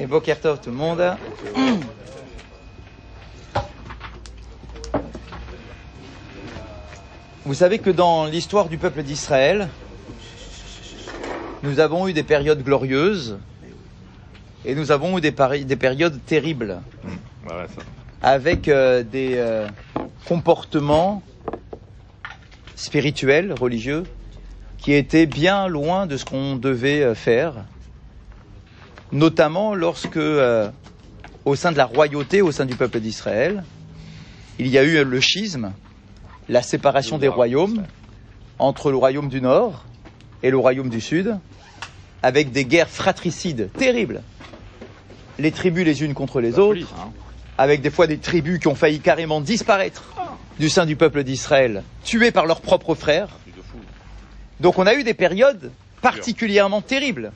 Allez, 0.00 0.06
Bokertov 0.06 0.60
tout 0.62 0.70
le 0.70 0.76
monde. 0.76 1.04
Vous 7.44 7.52
savez 7.52 7.80
que 7.80 7.90
dans 7.90 8.24
l'histoire 8.24 8.70
du 8.70 8.78
peuple 8.78 9.02
d'Israël, 9.02 9.68
nous 11.62 11.80
avons 11.80 12.08
eu 12.08 12.14
des 12.14 12.22
périodes 12.22 12.62
glorieuses 12.62 13.38
et 14.64 14.74
nous 14.74 14.90
avons 14.90 15.18
eu 15.18 15.20
des, 15.20 15.32
périodes 15.32 16.18
terribles 16.24 16.80
ça. 17.46 17.66
avec 18.22 18.68
euh, 18.68 19.02
des 19.02 19.34
euh, 19.36 19.68
comportements 20.26 21.22
spirituels, 22.74 23.52
religieux, 23.52 24.04
qui 24.78 24.94
étaient 24.94 25.26
bien 25.26 25.68
loin 25.68 26.06
de 26.06 26.16
ce 26.16 26.24
qu'on 26.24 26.56
devait 26.56 27.02
euh, 27.02 27.14
faire, 27.14 27.66
notamment 29.12 29.74
lorsque, 29.74 30.16
euh, 30.16 30.70
au 31.44 31.56
sein 31.56 31.72
de 31.72 31.76
la 31.76 31.84
royauté, 31.84 32.42
au 32.42 32.52
sein 32.52 32.66
du 32.66 32.76
peuple 32.76 33.00
d'Israël, 33.00 33.64
il 34.58 34.68
y 34.68 34.78
a 34.78 34.84
eu 34.84 35.04
le 35.04 35.20
schisme, 35.20 35.72
la 36.48 36.62
séparation 36.62 37.18
des 37.18 37.28
royaumes 37.28 37.84
entre 38.58 38.90
le 38.90 38.96
royaume 38.96 39.28
du 39.28 39.40
Nord 39.40 39.84
et 40.42 40.50
le 40.50 40.58
royaume 40.58 40.90
du 40.90 41.00
Sud, 41.00 41.38
avec 42.22 42.52
des 42.52 42.64
guerres 42.64 42.90
fratricides 42.90 43.70
terribles, 43.72 44.22
les 45.38 45.52
tribus 45.52 45.84
les 45.84 46.02
unes 46.02 46.14
contre 46.14 46.40
les 46.40 46.58
autres, 46.58 46.94
hein. 46.98 47.10
avec 47.56 47.80
des 47.80 47.90
fois 47.90 48.06
des 48.06 48.18
tribus 48.18 48.58
qui 48.58 48.68
ont 48.68 48.74
failli 48.74 49.00
carrément 49.00 49.40
disparaître 49.40 50.04
du 50.58 50.68
sein 50.68 50.84
du 50.84 50.96
peuple 50.96 51.24
d'Israël, 51.24 51.82
tuées 52.04 52.30
par 52.30 52.44
leurs 52.44 52.60
propres 52.60 52.94
frères. 52.94 53.28
Fou. 53.70 53.78
Donc 54.60 54.78
on 54.78 54.86
a 54.86 54.94
eu 54.94 55.04
des 55.04 55.14
périodes 55.14 55.72
particulièrement 56.02 56.82
terribles 56.82 57.32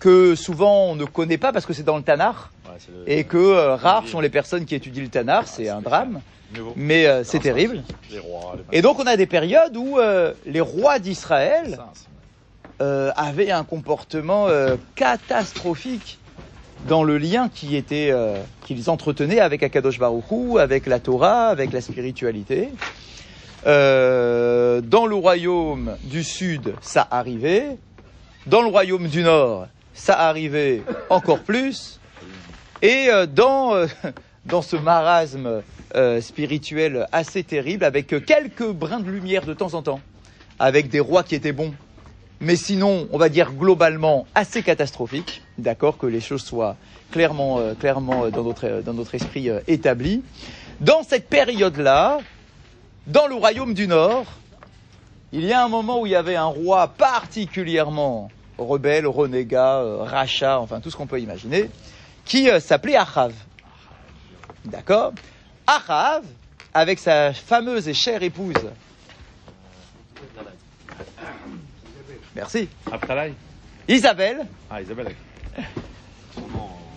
que 0.00 0.34
souvent 0.34 0.86
on 0.86 0.96
ne 0.96 1.04
connaît 1.04 1.38
pas 1.38 1.52
parce 1.52 1.64
que 1.66 1.72
c'est 1.72 1.82
dans 1.82 1.96
le 1.96 2.02
Tanar 2.02 2.50
Ouais, 2.66 2.72
c'est 2.78 2.92
le- 2.92 3.10
et 3.10 3.24
que 3.24 3.36
euh, 3.36 3.76
rares 3.76 4.06
sont 4.06 4.20
les 4.20 4.28
personnes 4.28 4.64
qui 4.66 4.74
étudient 4.74 5.02
le 5.02 5.08
Tanar, 5.08 5.46
c'est 5.48 5.68
un 5.68 5.80
drame, 5.80 6.20
Mais 6.52 6.60
bon, 6.60 6.72
mais 6.76 7.06
euh, 7.06 7.24
c'est 7.24 7.38
terrible. 7.40 7.82
Les 8.10 8.18
rois, 8.18 8.56
les 8.70 8.78
Et 8.78 8.82
donc 8.82 8.98
on 8.98 9.06
a 9.06 9.16
des 9.16 9.26
périodes 9.26 9.76
où 9.76 9.98
euh, 9.98 10.32
les 10.46 10.60
rois 10.60 10.98
d'Israël 10.98 11.78
euh, 12.82 13.12
avaient 13.16 13.50
un 13.50 13.64
comportement 13.64 14.48
catastrophique 14.94 16.18
dans 16.88 17.02
le 17.04 17.16
lien 17.18 17.48
qui 17.48 17.76
était 17.76 18.12
qu'ils 18.66 18.90
entretenaient 18.90 19.40
avec 19.40 19.62
Akadosh 19.62 19.98
Baruch 19.98 20.24
Hu, 20.30 20.58
avec 20.58 20.86
la 20.86 20.98
Torah, 21.00 21.46
avec 21.48 21.72
la 21.72 21.80
spiritualité. 21.80 22.68
Dans 23.64 25.06
le 25.06 25.14
royaume 25.14 25.96
du 26.04 26.22
sud, 26.22 26.74
ça 26.82 27.06
arrivait. 27.10 27.78
Dans 28.46 28.60
le 28.60 28.68
royaume 28.68 29.08
du 29.08 29.22
nord, 29.22 29.68
ça 29.94 30.18
arrivait 30.18 30.82
encore 31.08 31.40
plus. 31.40 32.00
Et 32.82 33.06
euh, 33.08 33.26
dans 33.26 33.74
euh, 33.74 33.86
dans 34.44 34.60
ce 34.60 34.76
marasme 34.76 35.62
euh, 35.94 36.20
spirituel 36.20 37.06
assez 37.12 37.42
terrible, 37.44 37.84
avec 37.84 38.08
quelques 38.26 38.70
brins 38.70 39.00
de 39.00 39.10
lumière 39.10 39.46
de 39.46 39.54
temps 39.54 39.74
en 39.74 39.82
temps, 39.82 40.00
avec 40.58 40.88
des 40.90 41.00
rois 41.00 41.22
qui 41.22 41.34
étaient 41.34 41.52
bons, 41.52 41.72
mais 42.40 42.56
sinon, 42.56 43.08
on 43.12 43.16
va 43.16 43.28
dire 43.28 43.52
globalement 43.52 44.26
assez 44.34 44.62
catastrophique. 44.62 45.40
D'accord, 45.56 45.96
que 45.96 46.06
les 46.06 46.20
choses 46.20 46.42
soient 46.42 46.76
clairement, 47.12 47.60
clairement 47.78 48.28
dans 48.28 48.42
notre 48.42 48.82
dans 48.82 48.92
notre 48.92 49.14
esprit 49.14 49.48
établies. 49.68 50.22
Dans 50.80 51.04
cette 51.04 51.28
période-là, 51.28 52.18
dans 53.06 53.28
le 53.28 53.36
royaume 53.36 53.72
du 53.72 53.86
Nord, 53.86 54.26
il 55.32 55.44
y 55.44 55.52
a 55.52 55.64
un 55.64 55.68
moment 55.68 56.00
où 56.00 56.06
il 56.06 56.12
y 56.12 56.16
avait 56.16 56.34
un 56.34 56.44
roi 56.44 56.88
particulièrement 56.88 58.30
rebelle, 58.58 59.06
renégat, 59.06 59.80
euh, 59.80 59.96
rachat, 60.02 60.58
enfin 60.60 60.80
tout 60.80 60.90
ce 60.90 60.96
qu'on 60.96 61.06
peut 61.06 61.20
imaginer, 61.20 61.70
qui 62.24 62.48
euh, 62.48 62.60
s'appelait 62.60 62.96
Achav. 62.96 63.32
D'accord? 64.64 65.12
Achav, 65.66 66.24
avec 66.72 66.98
sa 66.98 67.32
fameuse 67.32 67.88
et 67.88 67.94
chère 67.94 68.22
épouse. 68.22 68.70
Merci. 72.34 72.68
Isabelle 73.86 74.46
Ah, 74.70 74.80
Isabelle. 74.80 75.14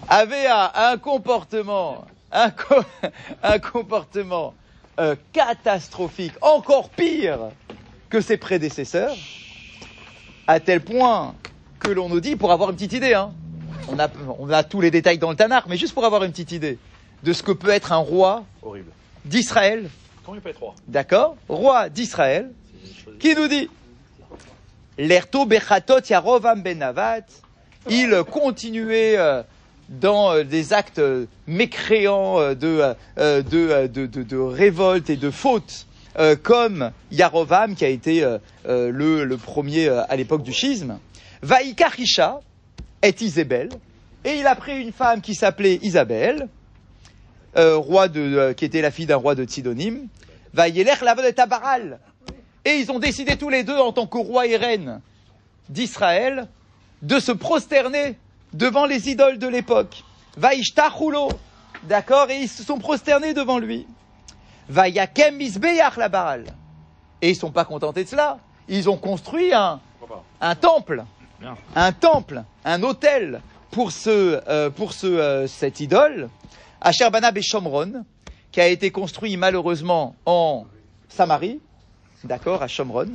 avait 0.08 0.48
un, 0.48 0.72
un 0.74 0.98
comportement, 0.98 2.06
un, 2.32 2.50
co- 2.50 2.76
un 3.44 3.60
comportement 3.60 4.56
euh, 5.00 5.16
catastrophique, 5.34 6.34
encore 6.42 6.90
pire 6.92 7.52
que 8.10 8.22
ses 8.22 8.38
prédécesseurs, 8.38 9.16
à 10.48 10.60
tel 10.60 10.80
point 10.82 11.36
que 11.88 11.94
l'on 11.94 12.10
nous 12.10 12.20
dit, 12.20 12.36
pour 12.36 12.52
avoir 12.52 12.70
une 12.70 12.76
petite 12.76 12.92
idée, 12.94 13.14
hein, 13.14 13.32
on, 13.88 13.98
a, 13.98 14.10
on 14.40 14.50
a 14.50 14.64
tous 14.64 14.82
les 14.82 14.92
détails 14.92 15.18
dans 15.20 15.30
le 15.30 15.38
Tanakh, 15.38 15.66
mais 15.70 15.78
juste 15.78 15.94
pour 15.94 16.04
avoir 16.04 16.24
une 16.26 16.32
petite 16.32 16.52
idée 16.52 16.78
de 17.24 17.32
ce 17.32 17.42
que 17.42 17.54
peut 17.54 17.70
être 17.70 17.94
un 17.94 17.98
roi 17.98 18.44
Horrible. 18.62 18.92
d'Israël, 19.24 19.90
Comment 20.26 20.36
il 20.36 20.42
peut 20.42 20.50
être 20.50 20.60
roi? 20.60 20.76
D'accord? 20.90 21.38
Roi 21.48 21.88
d'Israël, 21.88 22.52
qui 23.20 23.34
nous 23.36 23.48
dit 23.48 23.70
L'erto 24.98 25.46
bechatot 25.46 26.02
yarovam 26.10 26.62
ben 26.62 26.78
Navat, 26.80 27.22
il 27.90 28.22
continuait 28.30 29.16
euh, 29.18 29.42
dans 29.88 30.34
euh, 30.34 30.44
des 30.44 30.74
actes 30.74 31.00
euh, 31.00 31.26
mécréants 31.46 32.40
de, 32.54 32.54
de, 33.16 33.88
de, 33.88 34.06
de, 34.08 34.24
de 34.24 34.38
révolte 34.38 35.10
et 35.10 35.16
de 35.16 35.32
faute, 35.32 35.86
comme 36.42 36.92
Yarovam, 37.12 37.76
qui 37.76 37.86
a 37.86 37.90
été 37.90 38.22
le, 38.66 39.24
le 39.24 39.38
premier 39.38 39.88
à 39.88 40.16
l'époque 40.16 40.42
du 40.42 40.52
schisme. 40.52 40.98
Vaïkarisha 41.42 42.40
est 43.02 43.22
Isabelle, 43.22 43.70
et 44.24 44.40
il 44.40 44.48
a 44.48 44.56
pris 44.56 44.80
une 44.80 44.92
femme 44.92 45.22
qui 45.22 45.36
s'appelait 45.36 45.80
Isabelle, 45.82 46.48
euh, 47.58 47.78
roi 47.78 48.08
de, 48.08 48.22
euh, 48.22 48.54
qui 48.54 48.66
était 48.66 48.82
la 48.82 48.92
fille 48.92 49.06
d'un 49.06 49.16
roi 49.16 49.36
de 49.36 49.44
Tsidonim. 49.44 50.08
Vaïelech 50.54 51.02
la 51.02 51.16
de 51.16 51.32
Tabaral. 51.32 52.00
Et 52.66 52.76
ils 52.76 52.92
ont 52.92 53.00
décidé 53.00 53.38
tous 53.38 53.50
les 53.50 53.64
deux, 53.64 53.78
en 53.78 53.94
tant 53.94 54.08
que 54.08 54.18
roi 54.18 54.48
et 54.48 54.58
reine 54.58 55.02
d'Israël, 55.70 56.48
de 57.02 57.20
se 57.20 57.32
prosterner 57.32 58.18
devant 58.54 58.86
les 58.86 59.10
idoles 59.10 59.40
de 59.40 59.48
l'époque. 59.48 60.04
Vaishtachulo. 60.38 61.30
D'accord 61.84 62.30
Et 62.30 62.42
ils 62.42 62.50
se 62.50 62.64
sont 62.64 62.80
prosternés 62.80 63.34
devant 63.34 63.60
lui. 63.60 63.88
Vayakem 64.70 65.38
misbeyach 65.38 65.98
la 65.98 66.10
Baal. 66.10 66.46
Et 67.22 67.30
ils 67.30 67.36
sont 67.36 67.52
pas 67.52 67.66
contentés 67.66 68.04
de 68.04 68.10
cela. 68.10 68.40
Ils 68.68 68.90
ont 68.90 68.98
construit 68.98 69.54
un, 69.54 69.80
temple. 70.60 71.06
Un 71.76 71.92
temple, 71.92 72.44
un 72.66 72.84
hôtel 72.84 73.42
pour 73.72 73.92
ce, 73.92 74.42
euh, 74.48 74.70
pour 74.70 74.94
ce, 74.94 75.08
euh, 75.08 75.48
cette 75.48 75.80
idole, 75.80 76.30
à 76.82 76.92
Sherbana 76.92 77.32
Shomron, 77.42 78.06
qui 78.52 78.62
a 78.62 78.68
été 78.68 78.92
construit 78.92 79.38
malheureusement 79.38 80.16
en 80.26 80.66
Samarie, 81.10 81.60
d'accord, 82.24 82.64
à 82.64 82.68
Shomron. 82.68 83.10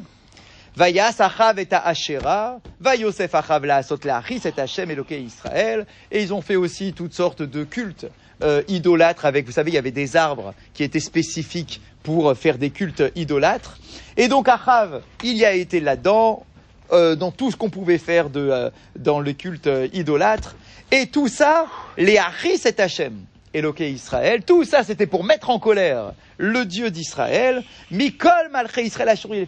Vayas 0.75 1.17
Achav 1.19 1.59
et 1.59 1.69
Asherah, 1.71 2.59
Vayosef 2.81 3.35
Achav 3.35 3.67
la 3.67 3.83
Achis 4.17 4.41
et 4.45 4.59
Hashem 4.59 4.91
Eloké 4.91 5.21
Israël, 5.21 5.87
et 6.11 6.23
ils 6.23 6.33
ont 6.33 6.41
fait 6.41 6.57
aussi 6.57 6.95
toutes 6.95 7.13
sortes 7.13 7.43
de 7.43 7.65
cultes 7.65 8.07
euh, 8.43 8.63
idolâtres 8.69 9.27
avec, 9.27 9.45
vous 9.45 9.53
savez, 9.53 9.71
il 9.71 9.75
y 9.75 9.79
avait 9.79 9.91
des 9.91 10.17
arbres 10.17 10.55
qui 10.73 10.83
étaient 10.83 10.99
spécifiques 10.99 11.81
pour 12.03 12.35
faire 12.35 12.57
des 12.57 12.71
cultes 12.71 13.03
idolâtres. 13.15 13.79
Et 14.17 14.29
donc 14.29 14.49
Achav, 14.49 15.03
il 15.23 15.37
y 15.37 15.45
a 15.45 15.53
été 15.53 15.79
là-dedans, 15.79 16.47
euh, 16.93 17.17
dans 17.17 17.31
tout 17.31 17.51
ce 17.51 17.57
qu'on 17.57 17.71
pouvait 17.71 17.99
faire 17.99 18.29
de, 18.29 18.41
euh, 18.41 18.71
dans 18.99 19.21
le 19.21 19.33
culte 19.33 19.67
euh, 19.67 19.89
idolâtre. 19.93 20.57
Et 20.91 21.07
tout 21.07 21.29
ça, 21.29 21.67
les 21.97 22.19
Achis 22.19 22.61
et 22.67 22.81
Hachem, 22.81 23.15
Éloqué 23.55 23.91
Israël, 23.91 24.43
tout 24.45 24.65
ça 24.65 24.83
c'était 24.83 25.07
pour 25.07 25.25
mettre 25.25 25.51
en 25.51 25.59
colère 25.59 26.13
le 26.39 26.65
Dieu 26.65 26.91
d'Israël, 26.91 27.63
Mikol 27.91 28.51
Malché 28.51 28.83
Israël 28.85 29.11
Ashuri 29.11 29.47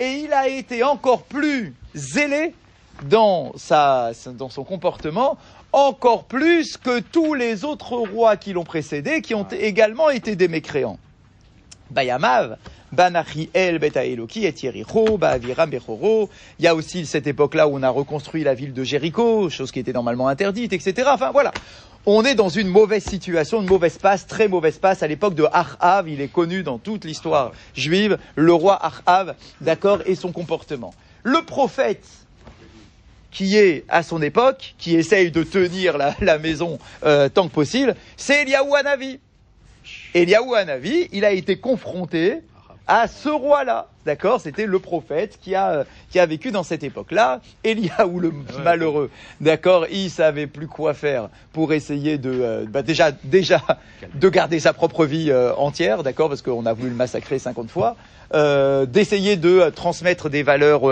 et 0.00 0.10
il 0.10 0.32
a 0.32 0.48
été 0.48 0.82
encore 0.82 1.22
plus 1.22 1.74
zélé 1.94 2.54
dans, 3.02 3.52
sa, 3.56 4.12
dans 4.34 4.48
son 4.48 4.64
comportement, 4.64 5.36
encore 5.72 6.24
plus 6.24 6.76
que 6.76 7.00
tous 7.00 7.34
les 7.34 7.64
autres 7.64 7.94
rois 7.94 8.36
qui 8.36 8.52
l'ont 8.52 8.64
précédé, 8.64 9.22
qui 9.22 9.34
ont 9.34 9.46
également 9.48 10.10
été 10.10 10.36
des 10.36 10.48
mécréants. 10.48 10.98
Bayamav, 11.90 12.56
Banachiel, 12.92 13.78
Beta 13.78 14.04
Eloki, 14.04 14.46
et 14.46 14.54
Yericho, 14.62 15.18
Baaviram, 15.18 15.70
Bechoro. 15.70 16.30
Il 16.58 16.64
y 16.64 16.68
a 16.68 16.74
aussi 16.74 17.06
cette 17.06 17.26
époque-là 17.26 17.68
où 17.68 17.76
on 17.76 17.82
a 17.82 17.90
reconstruit 17.90 18.44
la 18.44 18.54
ville 18.54 18.72
de 18.72 18.84
Jéricho, 18.84 19.50
chose 19.50 19.70
qui 19.72 19.78
était 19.78 19.92
normalement 19.92 20.28
interdite, 20.28 20.72
etc. 20.72 21.08
Enfin 21.12 21.30
voilà. 21.30 21.52
On 22.06 22.24
est 22.24 22.34
dans 22.34 22.48
une 22.48 22.68
mauvaise 22.68 23.04
situation, 23.04 23.60
une 23.60 23.68
mauvaise 23.68 23.98
passe, 23.98 24.26
très 24.26 24.48
mauvaise 24.48 24.78
passe. 24.78 25.02
À 25.02 25.06
l'époque 25.06 25.34
de 25.34 25.46
Achav, 25.52 26.08
il 26.08 26.20
est 26.20 26.32
connu 26.32 26.62
dans 26.62 26.78
toute 26.78 27.04
l'histoire 27.04 27.52
juive, 27.74 28.16
le 28.34 28.52
roi 28.52 28.78
Achav, 28.82 29.34
d'accord, 29.60 30.00
et 30.06 30.14
son 30.14 30.32
comportement. 30.32 30.94
Le 31.22 31.42
prophète, 31.42 32.06
qui 33.30 33.56
est 33.58 33.84
à 33.88 34.02
son 34.02 34.22
époque, 34.22 34.74
qui 34.78 34.96
essaye 34.96 35.30
de 35.30 35.42
tenir 35.42 35.98
la, 35.98 36.14
la 36.20 36.38
maison 36.38 36.78
euh, 37.04 37.28
tant 37.28 37.48
que 37.48 37.52
possible, 37.52 37.94
c'est 38.16 38.42
Eliaou 38.42 38.74
Hanavi. 38.74 39.20
Eliaou 40.14 40.54
Hanavi, 40.54 41.08
il 41.12 41.24
a 41.24 41.32
été 41.32 41.58
confronté 41.58 42.38
à 42.88 43.06
ce 43.06 43.28
roi-là. 43.28 43.86
D'accord? 44.06 44.40
C'était 44.40 44.64
le 44.64 44.78
prophète 44.78 45.38
qui 45.40 45.54
a, 45.54 45.70
euh, 45.70 45.84
qui 46.10 46.18
a 46.18 46.24
vécu 46.24 46.50
dans 46.50 46.62
cette 46.62 46.82
époque-là. 46.82 47.40
Eliaou, 47.62 48.18
le 48.18 48.32
malheureux, 48.64 49.10
d'accord? 49.42 49.86
Il 49.90 50.10
savait 50.10 50.46
plus 50.46 50.66
quoi 50.66 50.94
faire 50.94 51.28
pour 51.52 51.74
essayer 51.74 52.16
de, 52.16 52.30
euh, 52.32 52.64
bah, 52.66 52.80
déjà, 52.82 53.12
déjà, 53.12 53.62
de 54.14 54.28
garder 54.30 54.60
sa 54.60 54.72
propre 54.72 55.04
vie 55.04 55.30
euh, 55.30 55.54
entière, 55.56 56.02
d'accord? 56.02 56.30
Parce 56.30 56.40
qu'on 56.40 56.64
a 56.64 56.72
voulu 56.72 56.88
le 56.88 56.96
massacrer 56.96 57.38
50 57.38 57.70
fois. 57.70 57.96
Euh, 58.34 58.84
d'essayer 58.84 59.36
de 59.36 59.58
euh, 59.58 59.70
transmettre 59.70 60.28
des 60.28 60.42
valeurs 60.42 60.82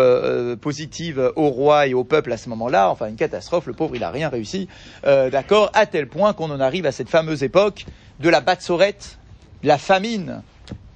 positives 0.58 1.32
au 1.36 1.48
roi 1.48 1.86
et 1.86 1.94
au 1.94 2.04
peuple 2.04 2.32
à 2.32 2.36
ce 2.36 2.48
moment-là. 2.50 2.90
Enfin, 2.90 3.08
une 3.08 3.16
catastrophe. 3.16 3.66
Le 3.66 3.72
pauvre, 3.72 3.96
il 3.96 4.04
a 4.04 4.10
rien 4.10 4.28
réussi. 4.28 4.68
Euh, 5.06 5.30
d'accord? 5.30 5.70
À 5.74 5.86
tel 5.86 6.08
point 6.08 6.32
qu'on 6.34 6.50
en 6.50 6.60
arrive 6.60 6.86
à 6.86 6.92
cette 6.92 7.08
fameuse 7.08 7.42
époque 7.42 7.86
de 8.20 8.28
la 8.28 8.40
batsorette, 8.40 9.18
de 9.62 9.68
la 9.68 9.78
famine 9.78 10.42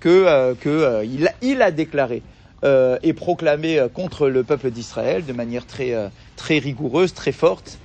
que, 0.01 0.09
euh, 0.09 0.55
euh, 0.67 1.05
il, 1.43 1.63
a, 1.63 1.71
déclaré 1.71 2.23
euh, 2.65 2.99
et 3.03 3.13
proclamé 3.13 3.87
contre 3.95 4.29
le 4.29 4.43
peuple 4.43 4.71
d'Israël 4.71 5.25
de 5.25 5.33
manière 5.33 5.67
très, 5.67 5.95
très 6.37 6.59
rigoureuse, 6.59 7.15
très 7.15 7.33
forte. 7.33 7.79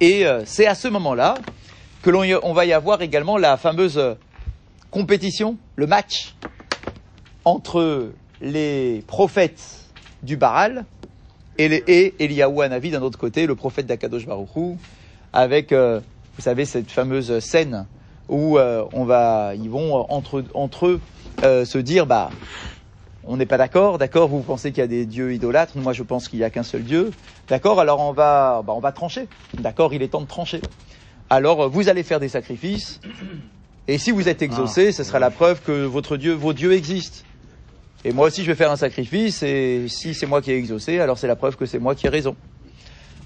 Et 0.00 0.24
c'est 0.44 0.66
à 0.66 0.74
ce 0.74 0.88
moment-là 0.88 1.36
que 2.02 2.10
l'on 2.10 2.52
va 2.52 2.66
y 2.66 2.72
avoir 2.72 3.00
également 3.00 3.38
la 3.38 3.56
fameuse 3.56 4.16
compétition, 4.90 5.56
le 5.76 5.86
match 5.86 6.34
entre 7.44 8.10
les 8.42 9.02
prophètes 9.06 9.86
du 10.22 10.36
Baal 10.36 10.84
et, 11.56 11.68
les, 11.68 12.14
et 12.18 12.90
d'un 12.90 13.02
autre 13.02 13.18
côté, 13.18 13.46
le 13.46 13.54
prophète 13.54 13.86
d'Akadosh 13.86 14.26
Baruchou, 14.26 14.76
avec, 15.32 15.72
vous 15.72 16.40
savez, 16.42 16.64
cette 16.64 16.90
fameuse 16.90 17.38
scène 17.38 17.86
où 18.28 18.58
euh, 18.58 18.84
on 18.92 19.04
va, 19.04 19.54
ils 19.54 19.70
vont 19.70 19.98
euh, 19.98 20.02
entre, 20.08 20.44
entre 20.54 20.86
eux 20.86 21.00
euh, 21.42 21.64
se 21.64 21.78
dire, 21.78 22.06
bah, 22.06 22.30
on 23.24 23.36
n'est 23.36 23.46
pas 23.46 23.58
d'accord, 23.58 23.98
d'accord, 23.98 24.28
vous 24.28 24.40
pensez 24.40 24.70
qu'il 24.70 24.80
y 24.80 24.84
a 24.84 24.86
des 24.86 25.06
dieux 25.06 25.32
idolâtres, 25.32 25.76
moi 25.76 25.92
je 25.92 26.02
pense 26.02 26.28
qu'il 26.28 26.38
n'y 26.38 26.44
a 26.44 26.50
qu'un 26.50 26.62
seul 26.62 26.82
Dieu, 26.82 27.10
d'accord, 27.48 27.80
alors 27.80 28.00
on 28.00 28.12
va, 28.12 28.62
bah, 28.64 28.72
on 28.74 28.80
va 28.80 28.92
trancher, 28.92 29.28
d'accord, 29.58 29.94
il 29.94 30.02
est 30.02 30.08
temps 30.08 30.20
de 30.20 30.26
trancher. 30.26 30.60
Alors 31.30 31.62
euh, 31.62 31.68
vous 31.68 31.88
allez 31.88 32.02
faire 32.02 32.20
des 32.20 32.28
sacrifices, 32.28 33.00
et 33.88 33.98
si 33.98 34.10
vous 34.10 34.28
êtes 34.28 34.42
exaucé, 34.42 34.92
ce 34.92 35.04
sera 35.04 35.18
la 35.18 35.30
preuve 35.30 35.60
que 35.62 35.84
votre 35.84 36.16
Dieu, 36.16 36.32
vos 36.32 36.52
dieux 36.52 36.72
existent. 36.72 37.24
Et 38.06 38.12
moi 38.12 38.26
aussi, 38.26 38.42
je 38.42 38.48
vais 38.48 38.54
faire 38.54 38.70
un 38.70 38.76
sacrifice, 38.76 39.42
et 39.42 39.86
si 39.88 40.14
c'est 40.14 40.26
moi 40.26 40.42
qui 40.42 40.52
ai 40.52 40.56
exaucé, 40.56 41.00
alors 41.00 41.18
c'est 41.18 41.26
la 41.26 41.36
preuve 41.36 41.56
que 41.56 41.64
c'est 41.64 41.78
moi 41.78 41.94
qui 41.94 42.06
ai 42.06 42.10
raison. 42.10 42.36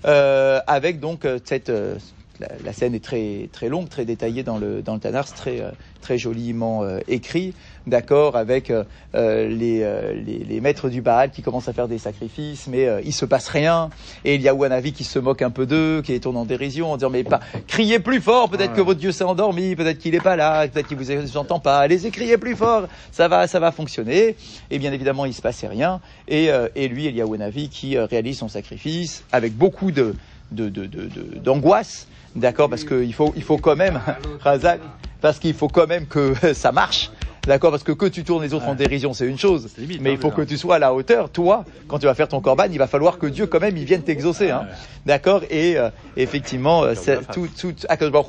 Euh, 0.05 0.61
avec 0.69 1.01
donc 1.01 1.25
euh, 1.25 1.41
cette, 1.45 1.71
euh, 1.71 1.97
la, 2.41 2.49
la 2.65 2.73
scène 2.73 2.95
est 2.95 3.03
très 3.05 3.49
très 3.53 3.69
longue, 3.69 3.89
très 3.89 4.05
détaillée 4.05 4.43
dans 4.43 4.59
le 4.59 4.83
dans 4.83 4.95
le 4.95 5.01
Tanakh, 5.01 5.27
c'est 5.29 5.35
très 5.35 5.61
euh, 5.61 5.71
très 6.01 6.19
joliment 6.19 6.85
euh, 6.85 7.01
écrit, 7.09 7.55
d'accord, 7.87 8.37
avec 8.37 8.71
euh, 8.71 8.85
euh, 9.15 9.49
les, 9.49 9.83
euh, 9.83 10.15
les 10.15 10.39
les 10.39 10.61
maîtres 10.61 10.89
du 10.89 11.03
Baal 11.03 11.31
qui 11.31 11.43
commencent 11.43 11.69
à 11.69 11.73
faire 11.73 11.89
des 11.89 11.99
sacrifices, 11.99 12.67
mais 12.69 12.87
euh, 12.87 13.01
il 13.05 13.13
se 13.13 13.25
passe 13.25 13.49
rien, 13.49 13.91
et 14.25 14.37
il 14.37 14.43
y 14.43 14.49
a 14.49 14.55
Wanavi 14.55 14.93
qui 14.93 15.05
se 15.05 15.19
moque 15.19 15.43
un 15.43 15.51
peu 15.51 15.67
d'eux, 15.67 16.03
qui 16.03 16.13
est 16.13 16.21
tourné 16.21 16.39
en 16.39 16.45
dérision, 16.45 16.93
en 16.93 16.97
disant 16.97 17.11
mais 17.11 17.25
pas 17.25 17.41
criez 17.67 17.99
plus 17.99 18.21
fort, 18.21 18.49
peut-être 18.49 18.75
que 18.75 18.81
votre 18.81 19.01
Dieu 19.01 19.13
s'est 19.13 19.25
endormi, 19.25 19.75
peut-être 19.77 19.99
qu'il 19.99 20.15
est 20.15 20.21
pas 20.21 20.37
là, 20.37 20.67
peut-être 20.69 20.87
qu'il 20.87 20.97
vous 20.97 21.37
entend 21.37 21.61
pas, 21.61 21.79
allez 21.79 21.99
criez 22.11 22.39
plus 22.39 22.57
fort, 22.57 22.87
ça 23.13 23.29
va 23.29 23.47
ça 23.47 23.59
va 23.61 23.73
fonctionner, 23.73 24.37
et 24.71 24.79
bien 24.79 24.93
évidemment 24.93 25.25
il 25.25 25.35
se 25.35 25.43
passait 25.43 25.69
rien, 25.69 26.01
et 26.29 26.51
euh, 26.51 26.69
et 26.77 26.89
lui 26.89 27.07
Eliyahu 27.07 27.35
Hanavi 27.35 27.69
qui 27.69 27.97
euh, 27.97 28.07
réalise 28.07 28.39
son 28.39 28.49
sacrifice 28.49 29.25
avec 29.33 29.55
beaucoup 29.55 29.91
de 29.91 30.15
de, 30.53 30.69
de, 30.69 30.87
de, 30.87 31.03
de- 31.03 31.39
d'angoisse, 31.39 32.07
d'accord, 32.37 32.69
parce 32.69 32.85
qu'il 32.85 33.13
faut, 33.15 33.33
il 33.37 33.43
faut 33.43 33.59
quand 33.59 33.77
même, 33.77 34.01
Razak, 34.41 34.81
parce 35.21 35.39
qu'il 35.39 35.55
faut 35.55 35.69
quand 35.69 35.87
même 35.87 36.07
que 36.07 36.35
ça 36.55 36.73
marche, 36.73 37.11
d'accord, 37.47 37.71
parce 37.71 37.83
que 37.83 37.93
que 37.93 38.07
tu 38.07 38.25
tournes 38.25 38.43
les 38.43 38.55
autres 38.55 38.67
en 38.69 38.75
dérision, 38.75 39.13
c'est 39.13 39.27
une 39.27 39.39
chose, 39.39 39.69
limite, 39.79 40.01
mais 40.01 40.11
hein, 40.11 40.13
il 40.15 40.19
faut 40.19 40.31
que 40.31 40.43
tu 40.43 40.57
sois 40.57 40.77
à 40.77 40.79
la 40.79 40.95
hauteur, 40.95 41.31
toi, 41.31 41.65
quand 41.87 41.99
tu 41.99 42.07
vas 42.07 42.15
faire 42.15 42.29
ton 42.29 42.41
corban, 42.41 42.65
il 42.71 42.79
va 42.79 42.87
falloir 42.87 43.19
que 43.19 43.27
Dieu 43.27 43.47
quand 43.47 43.61
même, 43.61 43.77
il 43.77 43.85
vienne 43.85 44.03
t'exaucer, 44.03 44.51
hein, 44.51 44.67
d'accord, 45.07 45.43
et 45.51 45.77
euh, 45.77 45.91
effectivement, 46.17 46.83
euh, 46.83 46.95
c'est 46.95 47.27
tout, 47.31 47.49
tout, 47.59 47.75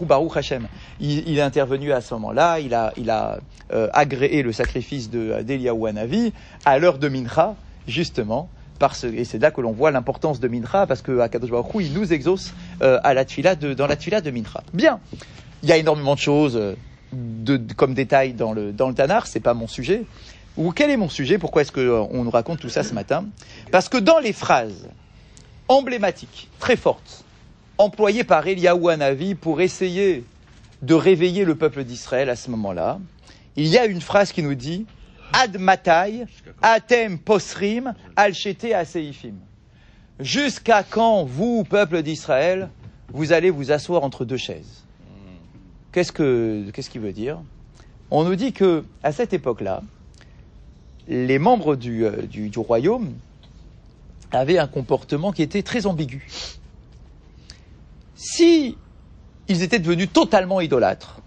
Baruch 0.06 0.36
Hashem, 0.38 0.68
il, 1.00 1.28
il 1.30 1.38
est 1.38 1.42
intervenu 1.42 1.92
à 1.94 2.02
ce 2.02 2.14
moment-là, 2.16 2.60
il 2.60 2.74
a, 2.74 2.94
il 2.98 3.10
a 3.10 3.40
euh, 3.72 3.88
agréé 3.94 4.42
le 4.42 4.52
sacrifice 4.52 5.10
de 5.10 5.42
d'Eliyahu 5.44 5.88
Hanavi 5.88 6.34
à 6.66 6.80
l'heure 6.80 6.98
de 6.98 7.08
Mincha, 7.08 7.56
justement, 7.88 8.50
et 9.04 9.26
c'est 9.26 9.40
là 9.40 9.52
que 9.52 9.62
l'on 9.62 9.72
voit 9.72 9.92
l'importance 9.92 10.40
de 10.40 10.48
Mincha, 10.48 10.86
parce 10.88 11.02
que 11.02 11.20
Akadosh 11.20 11.52
il 11.80 11.94
nous 11.94 12.14
exauce 12.14 12.54
euh, 12.82 13.00
à 13.04 13.14
la 13.14 13.24
de, 13.24 13.74
dans 13.74 13.88
la 13.88 13.96
tfila 13.96 14.22
de 14.22 14.32
Mincha. 14.32 14.64
Bien, 14.74 15.00
il 15.64 15.70
y 15.70 15.72
a 15.72 15.78
énormément 15.78 16.16
de 16.16 16.20
choses 16.20 16.56
euh, 16.56 17.60
comme 17.76 17.94
détail 17.94 18.34
dans 18.34 18.54
le, 18.54 18.72
dans 18.72 18.88
le 18.88 18.96
Tanar, 18.96 19.28
c'est 19.28 19.40
pas 19.40 19.54
mon 19.54 19.68
sujet. 19.68 20.04
Ou 20.58 20.72
quel 20.72 20.90
est 20.90 20.98
mon 20.98 21.10
sujet? 21.10 21.38
Pourquoi 21.38 21.62
est-ce 21.62 21.72
qu'on 21.72 22.24
nous 22.24 22.30
raconte 22.32 22.60
tout 22.60 22.70
ça 22.70 22.84
ce 22.84 22.94
matin? 22.94 23.26
Parce 23.72 23.90
que 23.90 23.98
dans 23.98 24.20
les 24.20 24.34
phrases 24.34 24.90
emblématiques, 25.68 26.50
très 26.60 26.76
fortes, 26.76 27.24
employées 27.78 28.24
par 28.24 28.48
Eliyahu 28.48 28.90
Hanavi 28.90 29.36
pour 29.36 29.62
essayer 29.62 30.26
de 30.82 30.94
réveiller 30.94 31.46
le 31.46 31.56
peuple 31.56 31.84
d'Israël 31.84 32.30
à 32.30 32.36
ce 32.36 32.50
moment-là, 32.52 33.00
il 33.56 33.68
y 33.68 33.78
a 33.78 33.86
une 33.86 34.02
phrase 34.02 34.32
qui 34.32 34.44
nous 34.44 34.56
dit 34.56 34.86
Ad 35.34 35.58
matai, 35.60 36.26
atem 36.62 37.18
posrim, 37.20 37.94
al 38.16 38.34
shete 38.34 38.74
aseifim. 38.74 39.36
Jusqu'à 40.20 40.84
quand, 40.84 41.24
vous, 41.24 41.64
peuple 41.64 42.02
d'Israël, 42.02 42.70
vous 43.14 43.32
allez 43.32 43.50
vous 43.50 43.72
asseoir 43.72 44.04
entre 44.04 44.26
deux 44.26 44.38
chaises? 44.38 44.84
Qu'est-ce 45.92 46.12
que 46.12 46.70
qu'est-ce 46.72 46.90
qu'il 46.90 47.02
veut 47.02 47.14
dire? 47.14 47.40
On 48.12 48.24
nous 48.24 48.36
dit 48.36 48.54
que 48.54 48.84
à 49.04 49.12
cette 49.12 49.34
époque-là, 49.34 49.82
les 51.08 51.40
membres 51.40 51.76
du, 51.76 52.06
euh, 52.06 52.24
du, 52.24 52.50
du 52.50 52.60
royaume 52.60 53.14
avaient 54.32 54.60
un 54.60 54.68
comportement 54.68 55.32
qui 55.32 55.42
était 55.42 55.64
très 55.64 55.86
ambigu. 55.86 56.28
Si 58.16 58.78
ils 59.48 59.64
étaient 59.64 59.80
devenus 59.80 60.12
totalement 60.12 60.62
idolâtres 60.62 61.22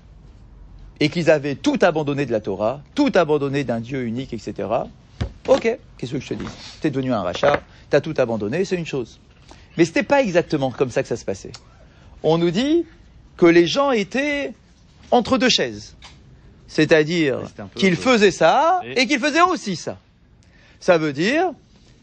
et 1.00 1.08
qu'ils 1.08 1.30
avaient 1.30 1.54
tout 1.56 1.78
abandonné 1.82 2.26
de 2.26 2.32
la 2.32 2.40
Torah, 2.40 2.82
tout 2.94 3.10
abandonné 3.14 3.64
d'un 3.64 3.80
Dieu 3.80 4.04
unique, 4.04 4.32
etc. 4.32 4.68
Ok, 5.48 5.78
qu'est-ce 5.98 6.12
que 6.12 6.20
je 6.20 6.28
te 6.28 6.34
dis? 6.34 6.44
T'es 6.80 6.90
devenu 6.90 7.12
un 7.12 7.22
rachat, 7.22 7.60
t'as 7.90 8.00
tout 8.00 8.14
abandonné, 8.18 8.64
c'est 8.64 8.76
une 8.76 8.86
chose. 8.86 9.18
Mais 9.76 9.84
c'était 9.84 10.02
pas 10.02 10.20
exactement 10.22 10.70
comme 10.70 10.90
ça 10.90 11.02
que 11.02 11.08
ça 11.08 11.16
se 11.16 11.24
passait. 11.24 11.52
On 12.22 12.38
nous 12.38 12.50
dit 12.50 12.84
que 13.36 13.46
les 13.46 13.66
gens 13.66 13.90
étaient 13.90 14.52
entre 15.10 15.38
deux 15.38 15.48
chaises. 15.48 15.96
C'est-à-dire 16.68 17.40
qu'ils 17.74 17.96
faisaient 17.96 18.30
ça 18.30 18.80
Et- 18.84 19.02
et 19.02 19.06
qu'ils 19.06 19.18
faisaient 19.18 19.42
aussi 19.42 19.76
ça. 19.76 19.98
Ça 20.80 20.98
veut 20.98 21.12
dire 21.12 21.50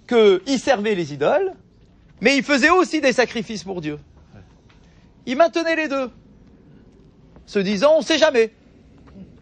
qu'ils 0.08 0.60
servaient 0.60 0.96
les 0.96 1.14
idoles, 1.14 1.54
mais 2.22 2.36
ils 2.38 2.44
faisaient 2.44 2.70
aussi 2.70 3.02
des 3.02 3.14
sacrifices 3.14 3.64
pour 3.64 3.82
Dieu. 3.82 3.98
Ils 5.26 5.38
maintenaient 5.38 5.76
les 5.76 5.88
deux, 5.88 6.10
se 7.46 7.60
disant 7.60 7.94
on 7.96 8.00
ne 8.00 8.04
sait 8.06 8.18
jamais. 8.18 8.52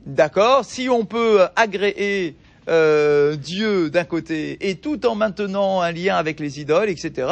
D'accord 0.08 0.64
Si 0.64 0.88
on 0.88 1.04
peut 1.04 1.42
agréer 1.58 2.38
euh, 2.70 3.36
Dieu 3.36 3.90
d'un 3.90 4.06
côté 4.06 4.58
et 4.70 4.76
tout 4.76 5.06
en 5.06 5.16
maintenant 5.16 5.82
un 5.82 5.92
lien 5.92 6.16
avec 6.16 6.40
les 6.40 6.62
idoles, 6.62 6.90
etc., 6.90 7.28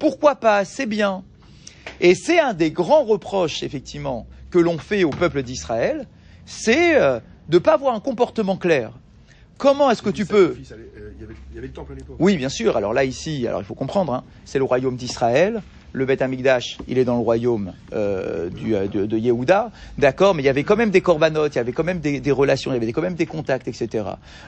pourquoi 0.00 0.34
pas 0.34 0.64
C'est 0.64 0.86
bien. 0.86 1.22
Et 2.00 2.16
c'est 2.16 2.40
un 2.40 2.52
des 2.52 2.72
grands 2.72 3.04
reproches, 3.04 3.62
effectivement, 3.62 4.26
que 4.50 4.58
l'on 4.58 4.76
fait 4.76 5.04
au 5.04 5.10
peuple 5.10 5.44
d'Israël, 5.44 6.06
c'est 6.44 7.00
euh, 7.00 7.20
de 7.48 7.54
ne 7.54 7.58
pas 7.60 7.74
avoir 7.74 7.94
un 7.94 8.00
comportement 8.00 8.56
clair. 8.56 8.90
Comment 9.56 9.88
est-ce 9.90 10.02
que 10.02 10.10
tu 10.10 10.26
peux... 10.26 10.48
Sacrifice, 10.48 10.72
allez, 10.72 10.90
Il 11.16 11.20
y 11.22 11.24
avait- 11.24 11.34
il 11.52 11.54
y 11.54 11.58
avait 11.58 11.68
le 11.68 11.72
temple 11.72 11.92
à 11.92 11.94
l'époque. 11.94 12.16
Oui, 12.18 12.36
bien 12.36 12.48
sûr. 12.48 12.76
Alors 12.76 12.92
là, 12.92 13.04
ici, 13.04 13.46
alors 13.46 13.60
il 13.62 13.64
faut 13.64 13.74
comprendre, 13.76 14.12
hein, 14.12 14.24
c'est 14.44 14.58
le 14.58 14.64
royaume 14.64 14.96
d'Israël. 14.96 15.62
Le 15.96 16.04
Beth 16.04 16.20
Amikdash, 16.20 16.76
il 16.88 16.98
est 16.98 17.06
dans 17.06 17.14
le 17.14 17.22
royaume 17.22 17.72
euh, 17.94 18.50
du, 18.50 18.74
euh, 18.74 18.86
de, 18.86 19.06
de 19.06 19.16
Yehuda, 19.16 19.70
d'accord, 19.96 20.34
mais 20.34 20.42
il 20.42 20.44
y 20.44 20.50
avait 20.50 20.62
quand 20.62 20.76
même 20.76 20.90
des 20.90 21.00
corbanotes, 21.00 21.54
il 21.54 21.56
y 21.56 21.58
avait 21.58 21.72
quand 21.72 21.84
même 21.84 22.00
des, 22.00 22.20
des 22.20 22.30
relations, 22.32 22.70
il 22.70 22.74
y 22.74 22.76
avait 22.76 22.92
quand 22.92 23.00
même 23.00 23.14
des 23.14 23.24
contacts, 23.24 23.66
etc. 23.66 24.04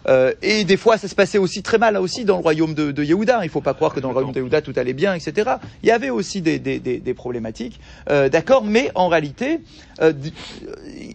Euh, 0.08 0.34
et 0.42 0.64
des 0.64 0.76
fois, 0.76 0.98
ça 0.98 1.08
se 1.08 1.14
passait 1.14 1.38
aussi 1.38 1.62
très 1.62 1.78
mal 1.78 1.94
là 1.94 2.02
aussi 2.02 2.26
dans 2.26 2.36
le 2.36 2.42
royaume 2.42 2.74
de, 2.74 2.92
de 2.92 3.02
Yehuda. 3.02 3.40
Il 3.44 3.48
faut 3.48 3.62
pas 3.62 3.72
croire 3.72 3.94
que 3.94 4.00
dans 4.00 4.08
le 4.08 4.12
royaume 4.12 4.32
de 4.32 4.40
Yehuda 4.40 4.60
tout 4.60 4.74
allait 4.76 4.92
bien, 4.92 5.14
etc. 5.14 5.52
Il 5.82 5.88
y 5.88 5.90
avait 5.90 6.10
aussi 6.10 6.42
des, 6.42 6.58
des, 6.58 6.80
des, 6.80 7.14
problématiques, 7.14 7.80
euh, 8.10 8.28
d'accord, 8.28 8.62
mais 8.62 8.90
en 8.94 9.08
réalité, 9.08 9.60
euh, 10.02 10.12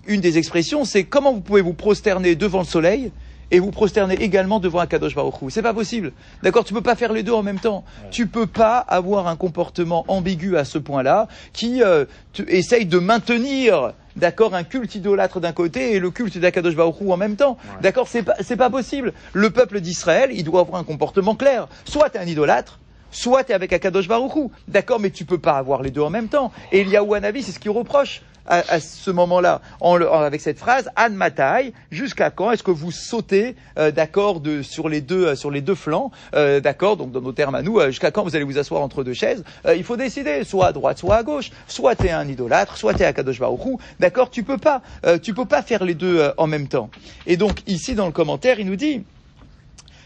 une 0.07 0.19
des 0.19 0.39
expressions, 0.39 0.83
c'est 0.83 1.03
comment 1.03 1.31
vous 1.31 1.41
pouvez 1.41 1.61
vous 1.61 1.73
prosterner 1.75 2.35
devant 2.35 2.61
le 2.61 2.65
soleil 2.65 3.11
et 3.53 3.60
vous 3.60 3.69
prosterner 3.72 4.15
également 4.15 4.60
devant 4.60 4.79
un 4.79 4.88
Kadosh 4.88 5.13
Baruch 5.15 5.36
Hu. 5.41 5.45
C'est 5.51 5.62
pas 5.62 5.74
possible. 5.75 6.12
D'accord 6.41 6.63
Tu 6.65 6.74
peux 6.74 6.81
pas 6.81 6.95
faire 6.95 7.13
les 7.13 7.22
deux 7.22 7.31
en 7.33 7.43
même 7.43 7.60
temps. 7.60 7.86
Tu 8.10 8.25
peux 8.27 8.48
pas 8.48 8.79
avoir 8.79 9.27
un 9.27 9.36
comportement 9.36 10.03
ambigu 10.07 10.57
à 10.57 10.65
ce 10.65 10.79
point-là 10.79 11.27
qui 11.53 11.83
euh, 11.83 12.05
tu- 12.33 12.45
essaye 12.50 12.86
de 12.88 12.98
maintenir 13.00 13.93
D'accord, 14.15 14.53
un 14.53 14.63
culte 14.63 14.93
idolâtre 14.93 15.39
d'un 15.39 15.53
côté 15.53 15.93
et 15.95 16.00
le 16.00 16.12
culte 16.12 16.38
d'Akadosh 16.38 16.75
Baruch 16.75 17.01
Hu 17.01 17.12
en 17.12 17.17
même 17.17 17.36
temps. 17.36 17.57
D'accord, 17.81 18.07
c'est 18.07 18.22
pas, 18.24 18.36
c'est 18.41 18.57
pas 18.57 18.69
possible. 18.69 19.13
Le 19.33 19.50
peuple 19.50 19.81
d'Israël, 19.81 20.29
il 20.33 20.43
doit 20.43 20.62
avoir 20.62 20.79
un 20.79 20.83
comportement 20.83 21.33
clair. 21.36 21.67
Soit 21.86 22.10
tu 22.12 22.17
es 22.17 22.19
un 22.19 22.27
idolâtre, 22.27 22.79
soit 23.12 23.43
tu 23.43 23.51
es 23.51 23.55
avec 23.55 23.74
Akadosh 23.74 24.07
Baruch 24.07 24.36
Hu. 24.36 24.50
D'accord, 24.67 25.00
mais 25.00 25.10
tu 25.10 25.25
peux 25.25 25.39
pas 25.39 25.53
avoir 25.57 25.81
les 25.81 25.89
deux 25.91 26.01
en 26.01 26.12
même 26.12 26.27
temps. 26.27 26.51
Et 26.72 26.81
Eliyahu 26.81 27.15
Hanavi, 27.15 27.41
c'est 27.43 27.51
ce 27.53 27.60
qu'il 27.60 27.72
reproche 27.72 28.22
à, 28.47 28.63
à 28.73 28.79
ce 28.79 29.12
moment-là, 29.12 29.62
en 29.79 30.01
en- 30.01 30.21
avec 30.21 30.41
cette 30.41 30.57
phrase, 30.57 30.89
An 30.97 31.09
Matai, 31.12 31.73
jusqu'à 31.91 32.29
quand 32.29 32.51
est-ce 32.51 32.63
que 32.63 32.71
vous 32.71 32.91
sautez, 32.91 33.55
euh, 33.77 33.91
d'accord, 33.91 34.41
sur 34.63 34.89
les 34.89 35.01
deux, 35.01 35.27
euh, 35.27 35.35
sur 35.35 35.51
les 35.51 35.62
deux 35.62 35.75
flancs, 35.75 36.12
euh, 36.35 36.59
d'accord, 36.59 36.97
donc 36.97 37.12
dans 37.12 37.21
nos 37.21 37.31
termes 37.31 37.55
à 37.55 37.62
nous, 37.62 37.79
euh, 37.79 37.88
jusqu'à 37.88 38.12
quand 38.12 38.23
vous 38.23 38.35
allez 38.35 38.45
vous 38.45 38.57
asseoir 38.57 38.81
entre 38.81 39.03
deux 39.03 39.13
chaises 39.13 39.43
Euh, 39.65 39.75
Il 39.75 39.83
faut 39.83 39.97
décider, 39.97 40.43
soit 40.43 40.67
à 40.67 40.71
droite, 40.73 40.97
soit 40.97 41.15
à 41.17 41.23
gauche, 41.23 41.51
soit 41.67 41.95
t'es 41.95 42.09
un 42.12 42.27
idolâtre, 42.27 42.77
soit 42.77 42.93
t'es 42.93 43.05
à 43.05 43.13
Kadosh 43.13 43.39
Baruch 43.39 43.59
d'accord, 44.00 44.29
tu 44.29 44.43
peux 44.43 44.57
pas, 44.57 44.81
tu 45.21 45.33
peux 45.33 45.45
pas 45.45 45.62
faire 45.62 45.83
les 45.83 45.93
deux 45.93 46.31
en 46.38 46.47
même 46.47 46.67
temps. 46.67 46.89
Et 47.27 47.38
donc 47.38 47.59
ici 47.67 47.95
dans 47.95 48.05
le 48.05 48.12
commentaire, 48.12 48.59
il 48.59 48.65
nous 48.65 48.75
dit, 48.75 49.03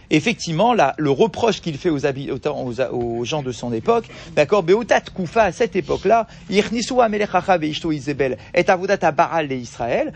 effectivement, 0.10 0.74
là, 0.74 0.94
le 0.98 1.12
reproche 1.12 1.62
qu'il 1.62 1.78
fait 1.78 1.90
aux, 1.90 2.06
aux, 2.06 2.82
aux 2.82 3.26
gens 3.26 3.44
de 3.44 3.52
son 3.52 3.74
époque, 3.74 4.06
d'accord, 4.36 4.64
Beotat 4.64 5.02
Koufa, 5.14 5.44
à 5.44 5.52
cette 5.52 5.76
époque-là, 5.76 6.28
et 6.50 6.60
Israël. 9.58 10.14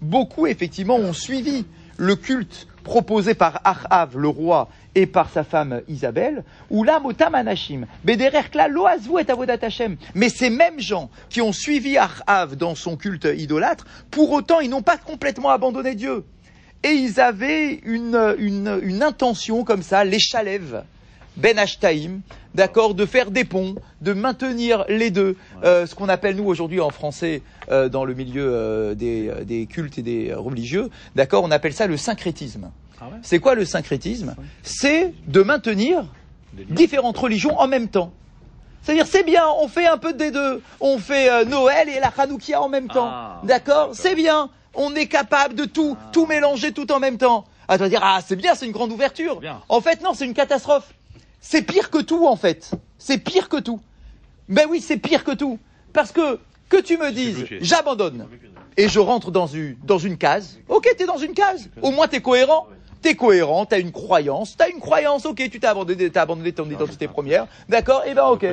Beaucoup, 0.00 0.46
effectivement, 0.46 0.96
ont 0.96 1.12
suivi 1.12 1.64
le 1.96 2.16
culte 2.16 2.66
proposé 2.84 3.34
par 3.34 3.60
Achav, 3.64 4.16
le 4.16 4.28
roi, 4.28 4.68
et 4.94 5.06
par 5.06 5.28
sa 5.30 5.42
femme 5.44 5.82
Isabelle, 5.88 6.44
ou 6.70 6.84
là, 6.84 7.00
Motam 7.00 7.34
Anashim, 7.34 7.84
Bederech 8.04 8.52
Kla 8.52 8.68
Lo 8.68 8.86
Azvu 8.86 9.18
et 9.20 9.30
Avodat 9.30 9.58
Hashem. 9.60 9.96
Mais 10.14 10.28
ces 10.28 10.50
mêmes 10.50 10.78
gens 10.78 11.10
qui 11.28 11.42
ont 11.42 11.52
suivi 11.52 11.98
Achav 11.98 12.56
dans 12.56 12.74
son 12.74 12.96
culte 12.96 13.26
idolâtre, 13.36 13.86
pour 14.10 14.30
autant, 14.30 14.60
ils 14.60 14.70
n'ont 14.70 14.82
pas 14.82 14.96
complètement 14.96 15.50
abandonné 15.50 15.94
Dieu 15.94 16.24
et 16.82 16.90
ils 16.90 17.20
avaient 17.20 17.80
une, 17.84 18.36
une, 18.38 18.78
une 18.82 19.02
intention 19.02 19.64
comme 19.64 19.82
ça, 19.82 20.04
les 20.04 20.18
chalèves, 20.18 20.84
Ben 21.36 21.58
Ashtaim, 21.58 22.20
d'accord, 22.54 22.94
de 22.94 23.04
faire 23.04 23.30
des 23.30 23.44
ponts, 23.44 23.74
de 24.00 24.12
maintenir 24.12 24.84
les 24.88 25.10
deux, 25.10 25.36
euh, 25.64 25.86
ce 25.86 25.94
qu'on 25.94 26.08
appelle 26.08 26.36
nous 26.36 26.46
aujourd'hui 26.46 26.80
en 26.80 26.90
français 26.90 27.42
euh, 27.70 27.88
dans 27.88 28.04
le 28.04 28.14
milieu 28.14 28.46
euh, 28.46 28.94
des, 28.94 29.30
des 29.44 29.66
cultes 29.66 29.98
et 29.98 30.02
des 30.02 30.32
religieux, 30.32 30.88
d'accord, 31.14 31.44
on 31.44 31.50
appelle 31.50 31.74
ça 31.74 31.86
le 31.86 31.96
syncrétisme. 31.96 32.70
Ah 33.00 33.06
ouais 33.08 33.18
C'est 33.22 33.38
quoi 33.38 33.54
le 33.54 33.64
syncrétisme? 33.64 34.34
C'est 34.62 35.12
de 35.26 35.42
maintenir 35.42 36.06
différentes 36.70 37.18
religions 37.18 37.58
en 37.58 37.68
même 37.68 37.88
temps. 37.88 38.12
C'est-à-dire, 38.82 39.06
c'est 39.06 39.24
bien, 39.24 39.42
on 39.60 39.68
fait 39.68 39.86
un 39.86 39.98
peu 39.98 40.12
des 40.12 40.30
deux. 40.30 40.62
On 40.80 40.96
fait 40.98 41.44
Noël 41.44 41.88
et 41.88 41.98
la 41.98 42.12
Hanoukia 42.16 42.62
en 42.62 42.68
même 42.68 42.86
temps. 42.86 43.08
Ah, 43.10 43.42
d'accord. 43.42 43.90
C'est 43.94 44.14
bien. 44.14 44.48
On 44.76 44.94
est 44.94 45.06
capable 45.06 45.54
de 45.54 45.64
tout, 45.64 45.96
tout 46.12 46.26
mélanger 46.26 46.72
tout 46.72 46.90
en 46.92 47.00
même 47.00 47.18
temps. 47.18 47.44
Ah, 47.68 47.76
tu 47.76 47.82
vas 47.82 47.88
dire, 47.88 48.00
ah, 48.02 48.20
c'est 48.24 48.36
bien, 48.36 48.54
c'est 48.54 48.66
une 48.66 48.72
grande 48.72 48.92
ouverture. 48.92 49.40
Bien. 49.40 49.62
En 49.68 49.80
fait, 49.80 50.02
non, 50.02 50.14
c'est 50.14 50.24
une 50.24 50.34
catastrophe. 50.34 50.94
C'est 51.40 51.62
pire 51.62 51.90
que 51.90 51.98
tout, 51.98 52.26
en 52.26 52.36
fait. 52.36 52.70
C'est 52.98 53.18
pire 53.18 53.48
que 53.48 53.58
tout. 53.58 53.80
Ben 54.48 54.66
oui, 54.70 54.80
c'est 54.80 54.96
pire 54.96 55.24
que 55.24 55.32
tout. 55.32 55.58
Parce 55.92 56.12
que, 56.12 56.38
que 56.68 56.76
tu 56.76 56.96
me 56.98 57.10
dises, 57.10 57.46
j'abandonne 57.60 58.26
et 58.76 58.88
je 58.88 59.00
rentre 59.00 59.30
dans 59.30 59.46
une, 59.46 59.76
dans 59.84 59.98
une 59.98 60.18
case. 60.18 60.58
Ok, 60.68 60.88
t'es 60.96 61.06
dans 61.06 61.18
une 61.18 61.32
case. 61.32 61.68
Au 61.82 61.90
moins, 61.90 62.06
t'es 62.06 62.20
cohérent. 62.20 62.66
T'es 63.02 63.14
cohérent, 63.14 63.66
t'as 63.66 63.78
une 63.78 63.92
croyance, 63.92 64.56
t'as 64.56 64.68
une 64.68 64.80
croyance, 64.80 65.26
ok, 65.26 65.36
tu 65.36 65.60
t'es 65.60 65.66
abandonné, 65.66 66.10
t'as 66.10 66.22
abandonné 66.22 66.50
ton 66.52 66.68
identité 66.68 67.06
première, 67.06 67.46
d'accord, 67.68 68.02
et 68.04 68.14
ben 68.14 68.24
ok. 68.24 68.46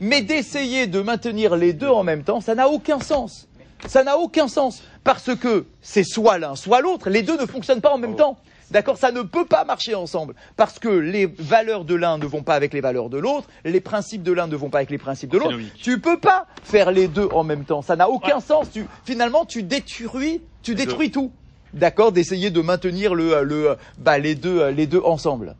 Mais 0.00 0.20
d'essayer 0.22 0.86
de 0.86 1.00
maintenir 1.00 1.56
les 1.56 1.72
deux 1.72 1.88
en 1.88 2.04
même 2.04 2.22
temps, 2.22 2.40
ça 2.40 2.54
n'a 2.54 2.68
aucun 2.68 3.00
sens. 3.00 3.48
Ça 3.86 4.04
n'a 4.04 4.18
aucun 4.18 4.48
sens. 4.48 4.82
Parce 5.04 5.34
que 5.34 5.66
c'est 5.80 6.04
soit 6.04 6.38
l'un, 6.38 6.54
soit 6.54 6.80
l'autre. 6.80 7.10
Les 7.10 7.22
deux 7.22 7.36
ne 7.36 7.46
fonctionnent 7.46 7.80
pas 7.80 7.90
en 7.90 7.98
même 7.98 8.16
temps. 8.16 8.38
D'accord 8.70 8.96
Ça 8.96 9.12
ne 9.12 9.20
peut 9.20 9.44
pas 9.44 9.64
marcher 9.64 9.94
ensemble. 9.94 10.34
Parce 10.56 10.78
que 10.78 10.88
les 10.88 11.26
valeurs 11.26 11.84
de 11.84 11.94
l'un 11.94 12.16
ne 12.16 12.24
vont 12.24 12.42
pas 12.42 12.54
avec 12.54 12.72
les 12.72 12.80
valeurs 12.80 13.10
de 13.10 13.18
l'autre. 13.18 13.48
Les 13.64 13.80
principes 13.80 14.22
de 14.22 14.32
l'un 14.32 14.46
ne 14.46 14.56
vont 14.56 14.70
pas 14.70 14.78
avec 14.78 14.90
les 14.90 14.98
principes 14.98 15.30
de 15.30 15.38
l'autre. 15.38 15.58
Tu 15.76 16.00
peux 16.00 16.18
pas 16.18 16.46
faire 16.62 16.90
les 16.90 17.06
deux 17.08 17.28
en 17.32 17.44
même 17.44 17.64
temps. 17.64 17.82
Ça 17.82 17.96
n'a 17.96 18.08
aucun 18.08 18.40
sens. 18.40 18.70
Tu, 18.72 18.86
finalement, 19.04 19.44
tu 19.44 19.62
détruis, 19.62 20.40
tu 20.62 20.74
détruis 20.74 21.10
tout. 21.10 21.32
D'accord 21.74 22.12
D'essayer 22.12 22.50
de 22.50 22.60
maintenir 22.60 23.14
le, 23.14 23.42
le, 23.44 23.76
bah, 23.98 24.18
les 24.18 24.34
deux, 24.34 24.68
les 24.68 24.86
deux 24.86 25.00
ensemble. 25.04 25.56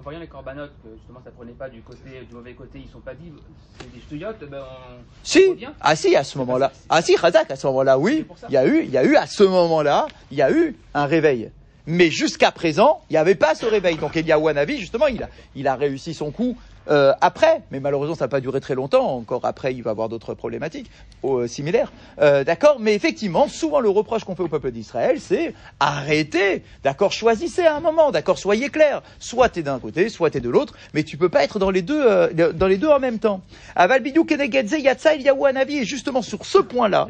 En 0.00 0.02
voyant 0.02 0.20
les 0.20 0.28
corbanotes, 0.28 0.72
que 0.82 0.88
justement 0.96 1.20
ça 1.22 1.30
prenait 1.30 1.52
pas 1.52 1.68
du 1.68 1.82
côté 1.82 2.24
du 2.26 2.34
mauvais 2.34 2.54
côté, 2.54 2.78
ils 2.82 2.90
sont 2.90 3.00
pas 3.00 3.12
dit 3.12 3.30
c'est 3.78 3.92
des 3.92 4.00
ch'touillottes, 4.00 4.42
ben 4.50 4.62
on, 4.62 5.02
Si, 5.22 5.42
on 5.46 5.56
ah 5.78 5.94
si, 5.94 6.16
à 6.16 6.24
ce 6.24 6.38
moment-là. 6.38 6.72
Ah 6.88 7.02
si, 7.02 7.16
Razak, 7.16 7.50
à 7.50 7.56
ce 7.56 7.66
moment-là, 7.66 7.98
oui. 7.98 8.24
Il 8.48 8.54
y 8.54 8.56
a 8.56 8.66
eu, 8.66 8.82
il 8.82 8.90
y 8.90 8.96
a 8.96 9.04
eu 9.04 9.14
à 9.16 9.26
ce 9.26 9.42
moment-là, 9.42 10.06
il 10.30 10.38
y 10.38 10.42
a 10.42 10.50
eu 10.50 10.74
un 10.94 11.04
réveil. 11.04 11.50
Mais 11.84 12.10
jusqu'à 12.10 12.50
présent, 12.50 13.02
il 13.10 13.12
n'y 13.12 13.18
avait 13.18 13.34
pas 13.34 13.54
ce 13.54 13.66
réveil. 13.66 13.98
Donc 13.98 14.16
Eliyahu 14.16 14.48
Hanavi, 14.48 14.78
justement, 14.78 15.06
il 15.06 15.22
a, 15.22 15.28
il 15.54 15.68
a 15.68 15.76
réussi 15.76 16.14
son 16.14 16.30
coup 16.30 16.56
euh, 16.90 17.12
après, 17.20 17.62
mais 17.70 17.80
malheureusement, 17.80 18.14
ça 18.14 18.24
n'a 18.24 18.28
pas 18.28 18.40
duré 18.40 18.60
très 18.60 18.74
longtemps. 18.74 19.14
Encore 19.16 19.44
après, 19.44 19.74
il 19.74 19.82
va 19.82 19.92
avoir 19.92 20.08
d'autres 20.08 20.34
problématiques 20.34 20.90
euh, 21.24 21.46
similaires. 21.46 21.92
Euh, 22.20 22.42
d'accord 22.44 22.78
Mais 22.80 22.94
effectivement, 22.94 23.48
souvent, 23.48 23.80
le 23.80 23.88
reproche 23.88 24.24
qu'on 24.24 24.34
fait 24.34 24.42
au 24.42 24.48
peuple 24.48 24.70
d'Israël, 24.72 25.20
c'est 25.20 25.54
arrêtez. 25.78 26.62
D'accord 26.82 27.12
Choisissez 27.12 27.62
à 27.62 27.76
un 27.76 27.80
moment. 27.80 28.10
D'accord 28.10 28.38
Soyez 28.38 28.70
clairs. 28.70 29.02
Soit 29.18 29.50
t'es 29.50 29.62
d'un 29.62 29.78
côté, 29.78 30.08
soit 30.08 30.30
t'es 30.30 30.40
de 30.40 30.50
l'autre, 30.50 30.74
mais 30.94 31.04
tu 31.04 31.16
peux 31.16 31.28
pas 31.28 31.44
être 31.44 31.58
dans 31.58 31.70
les 31.70 31.82
deux, 31.82 32.30
dans 32.32 32.66
les 32.66 32.76
deux 32.76 32.88
en 32.88 32.98
même 32.98 33.18
temps. 33.18 33.40
Aval 33.76 34.02
Bidou 34.02 34.24
Kenegedze 34.24 34.72
Yatsa 34.72 35.14
Eliyahu 35.14 35.46
Hanavi. 35.46 35.78
Et 35.78 35.84
justement, 35.84 36.22
sur 36.22 36.44
ce 36.44 36.58
point-là, 36.58 37.06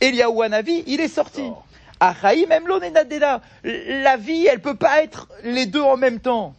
Et. 0.00 0.06
Eliyahu 0.08 0.42
Hanavi, 0.42 0.84
il 0.86 1.00
est 1.00 1.08
sorti. 1.08 1.42
Oh. 1.44 1.56
Achaï, 2.00 2.46
même 2.46 2.66
l'onenadela. 2.66 3.40
La 3.64 4.16
vie, 4.16 4.46
elle 4.46 4.60
peut 4.60 4.76
pas 4.76 5.02
être 5.02 5.28
les 5.44 5.66
deux 5.66 5.82
en 5.82 5.96
même 5.96 6.20
temps. 6.20 6.54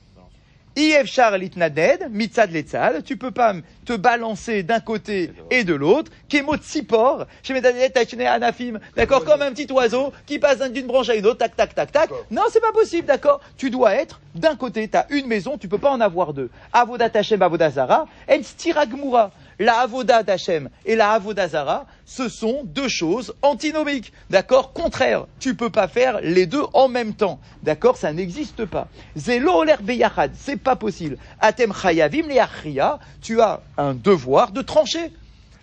Iefchar 0.79 1.37
litnaded, 1.37 2.07
mitzad 2.09 2.51
letzad, 2.51 3.03
tu 3.03 3.17
peux 3.17 3.31
pas 3.31 3.53
te 3.83 3.93
balancer 3.97 4.63
d'un 4.63 4.79
côté 4.79 5.31
et 5.51 5.65
de 5.65 5.73
l'autre. 5.73 6.09
Kemo 6.29 6.55
tsipor, 6.55 7.25
chez 7.43 7.53
Medadet 7.53 7.89
Tachne 7.89 8.21
Anafim, 8.21 8.79
d'accord, 8.95 9.25
comme 9.25 9.41
un 9.41 9.51
petit 9.51 9.69
oiseau 9.73 10.13
qui 10.25 10.39
passe 10.39 10.59
d'une 10.71 10.87
branche 10.87 11.09
à 11.09 11.15
une 11.15 11.25
autre, 11.25 11.39
tac, 11.39 11.55
tac, 11.57 11.75
tac, 11.75 11.91
tac. 11.91 12.09
Non, 12.31 12.43
c'est 12.49 12.61
pas 12.61 12.71
possible, 12.71 13.05
d'accord. 13.05 13.41
Tu 13.57 13.69
dois 13.69 13.93
être 13.93 14.21
d'un 14.35 14.55
côté, 14.55 14.87
tu 14.87 14.95
as 14.95 15.05
une 15.09 15.27
maison, 15.27 15.57
tu 15.57 15.67
peux 15.67 15.79
pas 15.79 15.91
en 15.91 15.99
avoir 15.99 16.33
deux. 16.33 16.49
Avodat 16.71 17.09
Hashem, 17.13 17.41
Avodah 17.41 17.71
Zara, 17.71 18.07
en 18.29 18.41
stiragmura. 18.41 19.31
La 19.61 19.81
Avoda 19.81 20.23
d'Hachem 20.23 20.69
et 20.85 20.95
la 20.95 21.11
Avoda 21.11 21.49
Zara, 21.49 21.85
ce 22.05 22.29
sont 22.29 22.61
deux 22.63 22.87
choses 22.87 23.35
antinomiques, 23.41 24.13
d'accord? 24.29 24.71
Contraires. 24.71 25.25
Tu 25.41 25.53
peux 25.53 25.69
pas 25.69 25.89
faire 25.89 26.21
les 26.21 26.45
deux 26.45 26.63
en 26.71 26.87
même 26.87 27.13
temps, 27.13 27.41
d'accord? 27.61 27.97
Ça 27.97 28.13
n'existe 28.13 28.63
pas. 28.63 28.87
Zelo 29.17 29.51
oler 29.51 29.75
beyachad, 29.81 30.31
c'est 30.33 30.55
pas 30.55 30.77
possible. 30.77 31.17
Atem 31.41 31.73
chayavim 31.73 32.27
leachria, 32.27 32.99
tu 33.21 33.41
as 33.41 33.59
un 33.77 33.93
devoir 33.93 34.53
de 34.53 34.61
trancher, 34.61 35.11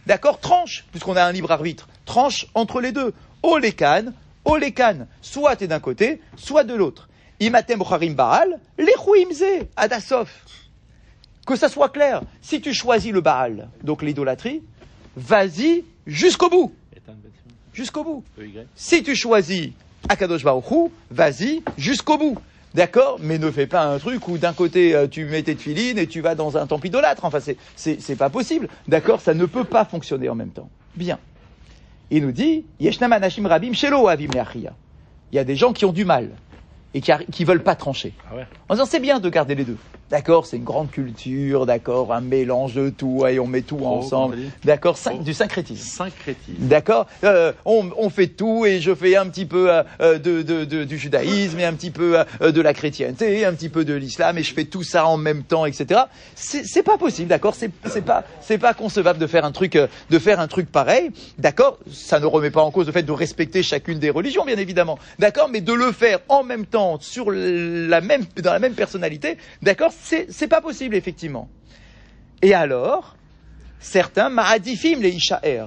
d'accord? 0.06 0.40
Tranche, 0.40 0.84
puisqu'on 0.90 1.16
a 1.16 1.24
un 1.24 1.32
libre 1.32 1.50
arbitre. 1.50 1.88
Tranche 2.04 2.48
entre 2.54 2.82
les 2.82 2.92
deux. 2.92 3.14
Olekan, 3.42 4.12
Olekan, 4.44 5.06
soit 5.22 5.56
t'es 5.56 5.68
d'un 5.68 5.80
côté, 5.80 6.20
soit 6.36 6.64
de 6.64 6.74
l'autre. 6.74 7.08
Imatem 7.40 7.82
baal, 8.14 8.60
lechuimze, 8.76 9.66
adasof 9.74 10.28
que 11.46 11.56
ça 11.56 11.68
soit 11.68 11.88
clair. 11.88 12.22
Si 12.42 12.60
tu 12.60 12.74
choisis 12.74 13.12
le 13.12 13.20
Baal, 13.20 13.68
donc 13.82 14.02
l'idolâtrie, 14.02 14.62
vas-y 15.16 15.84
jusqu'au 16.06 16.50
bout. 16.50 16.74
Jusqu'au 17.72 18.04
bout. 18.04 18.24
Si 18.74 19.02
tu 19.02 19.14
choisis 19.14 19.70
Akadosh 20.08 20.42
Baruch 20.42 20.70
Hu, 20.70 20.90
vas-y 21.10 21.62
jusqu'au 21.78 22.18
bout. 22.18 22.38
D'accord 22.74 23.18
Mais 23.20 23.38
ne 23.38 23.50
fais 23.50 23.66
pas 23.66 23.84
un 23.84 23.98
truc 23.98 24.28
où 24.28 24.38
d'un 24.38 24.52
côté 24.52 24.94
euh, 24.94 25.06
tu 25.06 25.24
mets 25.24 25.42
tes 25.42 25.54
filines 25.54 25.98
et 25.98 26.06
tu 26.06 26.20
vas 26.20 26.34
dans 26.34 26.58
un 26.58 26.66
temple 26.66 26.88
idolâtre. 26.88 27.24
Enfin, 27.24 27.38
c'est, 27.40 27.56
c'est, 27.76 28.16
pas 28.16 28.28
possible. 28.28 28.68
D'accord 28.88 29.20
Ça 29.20 29.34
ne 29.34 29.46
peut 29.46 29.64
pas 29.64 29.84
fonctionner 29.84 30.28
en 30.28 30.34
même 30.34 30.50
temps. 30.50 30.68
Bien. 30.94 31.18
Il 32.10 32.22
nous 32.22 32.32
dit 32.32 32.64
Yeshnam 32.80 33.12
anashim 33.12 33.46
rabim 33.46 33.72
shelo 33.72 34.08
avim. 34.08 34.28
Il 34.54 35.36
y 35.36 35.38
a 35.38 35.44
des 35.44 35.56
gens 35.56 35.72
qui 35.72 35.84
ont 35.84 35.92
du 35.92 36.04
mal 36.04 36.30
et 36.94 37.00
qui, 37.00 37.12
qui 37.32 37.44
veulent 37.44 37.62
pas 37.62 37.74
trancher. 37.74 38.12
Ah 38.30 38.36
ouais. 38.36 38.46
En 38.68 38.74
disant 38.74 38.86
c'est 38.86 39.00
bien 39.00 39.20
de 39.20 39.28
garder 39.28 39.54
les 39.54 39.64
deux. 39.64 39.76
D'accord, 40.08 40.46
c'est 40.46 40.56
une 40.56 40.62
grande 40.62 40.88
culture, 40.92 41.66
d'accord, 41.66 42.12
un 42.12 42.20
mélange 42.20 42.74
de 42.74 42.90
tout 42.90 43.26
et 43.26 43.40
on 43.40 43.48
met 43.48 43.62
tout 43.62 43.78
Oh, 43.82 43.86
ensemble. 43.88 44.36
D'accord, 44.64 44.96
Oh. 45.04 45.18
du 45.20 45.34
syncrétisme. 45.34 45.82
Syncrétisme. 45.84 46.54
D'accord, 46.60 47.08
euh, 47.24 47.52
on, 47.64 47.90
on 47.98 48.08
fait 48.08 48.28
tout 48.28 48.64
et 48.66 48.80
je 48.80 48.94
fais 48.94 49.16
un 49.16 49.26
petit 49.28 49.46
peu 49.46 49.68
euh, 49.68 49.82
euh, 50.00 50.18
de, 50.20 50.42
de- 50.42 50.64
de- 50.64 50.84
du 50.84 50.96
judaïsme 50.96 51.58
et 51.58 51.64
un 51.64 51.72
petit 51.72 51.90
peu 51.90 52.20
euh, 52.40 52.52
de 52.52 52.60
la 52.60 52.72
chrétienté, 52.72 53.44
un 53.44 53.52
petit 53.52 53.68
peu 53.68 53.84
de 53.84 53.94
l'islam 53.94 54.38
et 54.38 54.44
je 54.44 54.54
fais 54.54 54.64
tout 54.66 54.84
ça 54.84 55.06
en 55.06 55.16
même 55.16 55.42
temps, 55.42 55.66
etc. 55.66 56.02
C'est 56.36 56.64
c'est 56.64 56.84
pas 56.84 56.98
possible, 56.98 57.26
d'accord 57.28 57.56
C'est 57.56 57.72
c'est 57.86 58.02
pas 58.04 58.22
c'est 58.40 58.58
pas 58.58 58.74
concevable 58.74 59.18
de 59.18 59.26
faire 59.26 59.44
un 59.44 59.50
truc 59.50 59.72
de 60.10 60.18
faire 60.20 60.38
un 60.38 60.46
truc 60.46 60.70
pareil, 60.70 61.10
d'accord 61.36 61.78
Ça 61.92 62.20
ne 62.20 62.26
remet 62.26 62.52
pas 62.52 62.62
en 62.62 62.70
cause 62.70 62.86
le 62.86 62.92
fait 62.92 63.02
de 63.02 63.10
respecter 63.10 63.64
chacune 63.64 63.98
des 63.98 64.10
religions, 64.10 64.44
bien 64.44 64.56
évidemment, 64.58 65.00
d'accord 65.18 65.48
Mais 65.50 65.60
de 65.62 65.72
le 65.72 65.90
faire 65.90 66.20
en 66.28 66.44
même 66.44 66.64
temps 66.64 66.75
sur 67.00 67.30
la 67.30 68.00
même 68.00 68.24
dans 68.42 68.52
la 68.52 68.58
même 68.58 68.74
personnalité, 68.74 69.36
d'accord 69.62 69.92
C'est 69.98 70.26
c'est 70.30 70.48
pas 70.48 70.60
possible 70.60 70.94
effectivement. 70.94 71.48
Et 72.42 72.54
alors, 72.54 73.16
certains 73.80 74.28
ma'adifim 74.28 75.00
les 75.00 75.10
ishaer. 75.10 75.66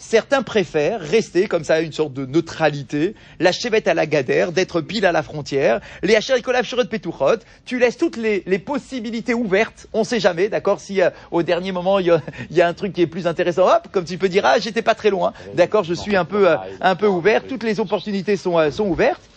Certains 0.00 0.42
préfèrent 0.42 0.98
rester 0.98 1.46
comme 1.46 1.62
ça, 1.62 1.82
une 1.82 1.92
sorte 1.92 2.14
de 2.14 2.24
neutralité, 2.24 3.14
la 3.38 3.52
chevette 3.52 3.86
à 3.86 3.92
la 3.92 4.06
gadère, 4.06 4.50
d'être 4.50 4.80
pile 4.80 5.04
à 5.04 5.12
la 5.12 5.22
frontière, 5.22 5.80
les 6.02 6.16
hacherikolab 6.16 6.64
de 6.64 6.82
petouchot, 6.84 7.40
tu 7.66 7.78
laisses 7.78 7.98
toutes 7.98 8.16
les, 8.16 8.42
les 8.46 8.58
possibilités 8.58 9.34
ouvertes, 9.34 9.88
on 9.92 10.02
sait 10.02 10.18
jamais, 10.18 10.48
d'accord, 10.48 10.80
si 10.80 11.02
euh, 11.02 11.10
au 11.30 11.42
dernier 11.42 11.70
moment 11.70 11.98
il 11.98 12.06
y, 12.06 12.10
a, 12.10 12.22
il 12.50 12.56
y 12.56 12.62
a 12.62 12.66
un 12.66 12.72
truc 12.72 12.94
qui 12.94 13.02
est 13.02 13.06
plus 13.06 13.26
intéressant, 13.26 13.66
hop, 13.68 13.88
comme 13.92 14.06
tu 14.06 14.16
peux 14.16 14.30
dire, 14.30 14.46
ah, 14.46 14.58
j'étais 14.58 14.80
pas 14.80 14.94
très 14.94 15.10
loin, 15.10 15.34
d'accord, 15.52 15.84
je 15.84 15.92
suis 15.92 16.16
un 16.16 16.24
peu, 16.24 16.48
euh, 16.48 16.56
un 16.80 16.96
peu 16.96 17.06
ouvert, 17.06 17.46
toutes 17.46 17.62
les 17.62 17.78
opportunités 17.78 18.38
sont, 18.38 18.58
euh, 18.58 18.70
sont 18.70 18.86
ouvertes, 18.86 19.29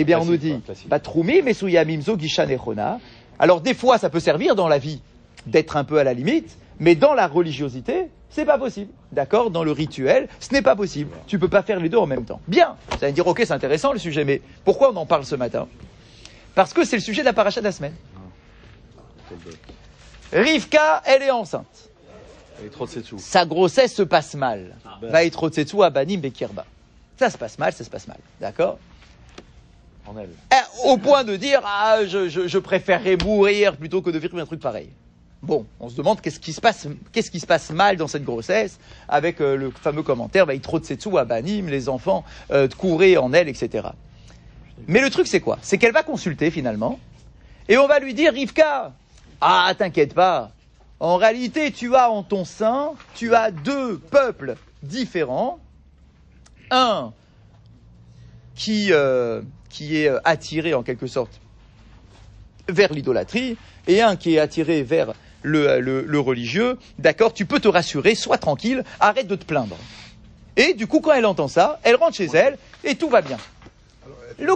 eh 0.00 0.04
bien 0.04 0.20
on 0.20 0.24
nous 0.24 0.36
dit, 0.36 0.60
troumi, 1.02 1.42
mesouya 1.42 1.84
mimzo, 1.84 2.18
gishan 2.18 2.48
et 2.48 2.58
chona. 2.58 2.98
Alors 3.38 3.60
des 3.60 3.74
fois 3.74 3.98
ça 3.98 4.10
peut 4.10 4.20
servir 4.20 4.54
dans 4.54 4.68
la 4.68 4.78
vie 4.78 5.00
d'être 5.46 5.76
un 5.76 5.84
peu 5.84 5.98
à 5.98 6.04
la 6.04 6.14
limite, 6.14 6.56
mais 6.78 6.94
dans 6.94 7.14
la 7.14 7.26
religiosité, 7.26 8.08
c'est 8.28 8.44
pas 8.44 8.58
possible. 8.58 8.92
D'accord? 9.12 9.50
Dans 9.50 9.64
le 9.64 9.72
rituel, 9.72 10.28
ce 10.40 10.52
n'est 10.52 10.62
pas 10.62 10.76
possible. 10.76 11.10
Tu 11.26 11.38
peux 11.38 11.48
pas 11.48 11.62
faire 11.62 11.80
les 11.80 11.88
deux 11.88 11.96
en 11.98 12.06
même 12.06 12.24
temps. 12.24 12.40
Bien. 12.48 12.76
Vous 12.90 13.04
allez 13.04 13.12
dire, 13.12 13.26
ok, 13.26 13.38
c'est 13.38 13.52
intéressant 13.52 13.92
le 13.92 13.98
sujet, 13.98 14.24
mais 14.24 14.42
pourquoi 14.64 14.92
on 14.92 14.96
en 14.96 15.06
parle 15.06 15.24
ce 15.24 15.36
matin? 15.36 15.68
Parce 16.54 16.72
que 16.72 16.84
c'est 16.84 16.96
le 16.96 17.02
sujet 17.02 17.22
de 17.22 17.26
la 17.26 17.32
paracha 17.32 17.60
de 17.60 17.66
la 17.66 17.72
semaine. 17.72 17.94
Rivka, 20.32 21.02
elle 21.06 21.22
est 21.22 21.30
enceinte. 21.30 21.90
Sa 23.18 23.46
grossesse 23.46 23.94
se 23.94 24.02
passe 24.02 24.34
mal. 24.34 24.74
Va 25.02 25.24
être 25.24 25.48
Tsetsu 25.48 25.82
Abanim 25.82 26.18
Bekirba. 26.18 26.64
Ça 27.18 27.30
se 27.30 27.38
passe 27.38 27.58
mal, 27.58 27.72
ça 27.72 27.84
se 27.84 27.90
passe 27.90 28.08
mal. 28.08 28.18
D'accord? 28.40 28.78
En 30.06 30.16
elle. 30.18 30.30
Eh, 30.52 30.88
Au 30.88 30.98
point 30.98 31.24
de 31.24 31.36
dire, 31.36 31.60
ah, 31.64 32.04
je, 32.06 32.58
préférerais 32.58 33.16
mourir 33.16 33.76
plutôt 33.76 34.02
que 34.02 34.10
de 34.10 34.18
vivre 34.18 34.38
un 34.38 34.46
truc 34.46 34.60
pareil. 34.60 34.88
Bon, 35.42 35.66
on 35.80 35.88
se 35.88 35.96
demande 35.96 36.20
qu'est-ce 36.20 36.40
qui 36.40 36.52
se 36.52 36.60
passe, 36.60 36.88
qu'est-ce 37.12 37.30
qui 37.30 37.40
se 37.40 37.46
passe 37.46 37.70
mal 37.70 37.96
dans 37.96 38.08
cette 38.08 38.24
grossesse, 38.24 38.78
avec 39.08 39.40
euh, 39.40 39.56
le 39.56 39.70
fameux 39.70 40.02
commentaire, 40.02 40.46
bah, 40.46 40.54
à 40.54 41.24
Banim, 41.24 41.68
les 41.68 41.88
enfants 41.88 42.24
euh, 42.50 42.68
couraient 42.68 43.16
en 43.16 43.32
elle, 43.32 43.48
etc. 43.48 43.88
Mais 44.88 45.00
le 45.00 45.10
truc 45.10 45.26
c'est 45.26 45.40
quoi? 45.40 45.58
C'est 45.62 45.78
qu'elle 45.78 45.92
va 45.92 46.02
consulter 46.02 46.50
finalement, 46.50 46.98
et 47.68 47.76
on 47.76 47.86
va 47.86 47.98
lui 47.98 48.14
dire, 48.14 48.32
Rivka, 48.32 48.92
ah 49.40 49.72
t'inquiète 49.76 50.14
pas, 50.14 50.52
en 51.00 51.16
réalité 51.16 51.70
tu 51.70 51.94
as 51.94 52.10
en 52.10 52.22
ton 52.22 52.44
sein, 52.44 52.92
tu 53.14 53.34
as 53.34 53.50
deux 53.50 53.98
peuples 53.98 54.56
différents, 54.82 55.58
un 56.70 57.12
qui, 58.56 58.88
euh, 58.90 59.42
qui 59.76 59.98
est 59.98 60.08
euh, 60.08 60.18
attiré 60.24 60.72
en 60.72 60.82
quelque 60.82 61.06
sorte 61.06 61.40
vers 62.68 62.92
l'idolâtrie, 62.92 63.56
et 63.86 64.00
un 64.00 64.16
qui 64.16 64.34
est 64.34 64.38
attiré 64.38 64.82
vers 64.82 65.12
le, 65.42 65.78
le- 65.80 66.18
religieux, 66.18 66.78
d'accord, 66.98 67.32
tu 67.32 67.44
peux 67.44 67.60
te 67.60 67.68
rassurer, 67.68 68.14
sois 68.16 68.38
tranquille, 68.38 68.82
arrête 68.98 69.28
de 69.28 69.36
te 69.36 69.44
plaindre. 69.44 69.76
Et 70.56 70.74
du 70.74 70.86
coup, 70.88 71.00
quand 71.00 71.12
elle 71.12 71.26
entend 71.26 71.46
ça, 71.46 71.78
elle 71.84 71.94
rentre 71.94 72.16
chez 72.16 72.26
elle, 72.34 72.58
et 72.82 72.96
tout 72.96 73.08
va 73.08 73.20
bien. 73.20 73.36
Le 74.38 74.52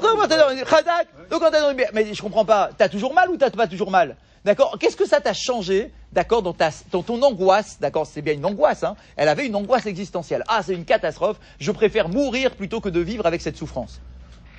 mais 1.93 2.13
je 2.13 2.21
comprends 2.23 2.45
pas, 2.45 2.71
t'as 2.77 2.89
toujours 2.89 3.15
mal 3.15 3.29
ou 3.31 3.37
t'as 3.37 3.51
pas 3.51 3.69
toujours 3.69 3.91
mal? 3.91 4.17
D'accord 4.45 4.77
Qu'est-ce 4.81 4.97
que 4.97 5.07
ça 5.07 5.21
t'a 5.21 5.35
changé, 5.35 5.93
d'accord, 6.13 6.43
dans, 6.43 6.55
ta, 6.55 6.71
ton 6.91 7.23
angoisse 7.23 7.77
D'accord, 7.79 8.07
c'est 8.07 8.23
bien 8.23 8.33
une 8.35 8.45
angoisse, 8.47 8.83
hein 8.83 8.97
Elle 9.17 9.29
avait 9.29 9.47
une 9.47 9.55
angoisse 9.55 9.87
existentielle. 9.87 10.45
Ah, 10.49 10.63
c'est 10.65 10.75
une 10.75 10.87
catastrophe, 10.87 11.39
je 11.61 11.71
préfère 11.71 12.09
mourir 12.09 12.57
plutôt 12.57 12.81
que 12.81 12.89
de 12.89 13.01
vivre 13.01 13.27
avec 13.27 13.41
cette 13.43 13.57
souffrance. 13.57 14.01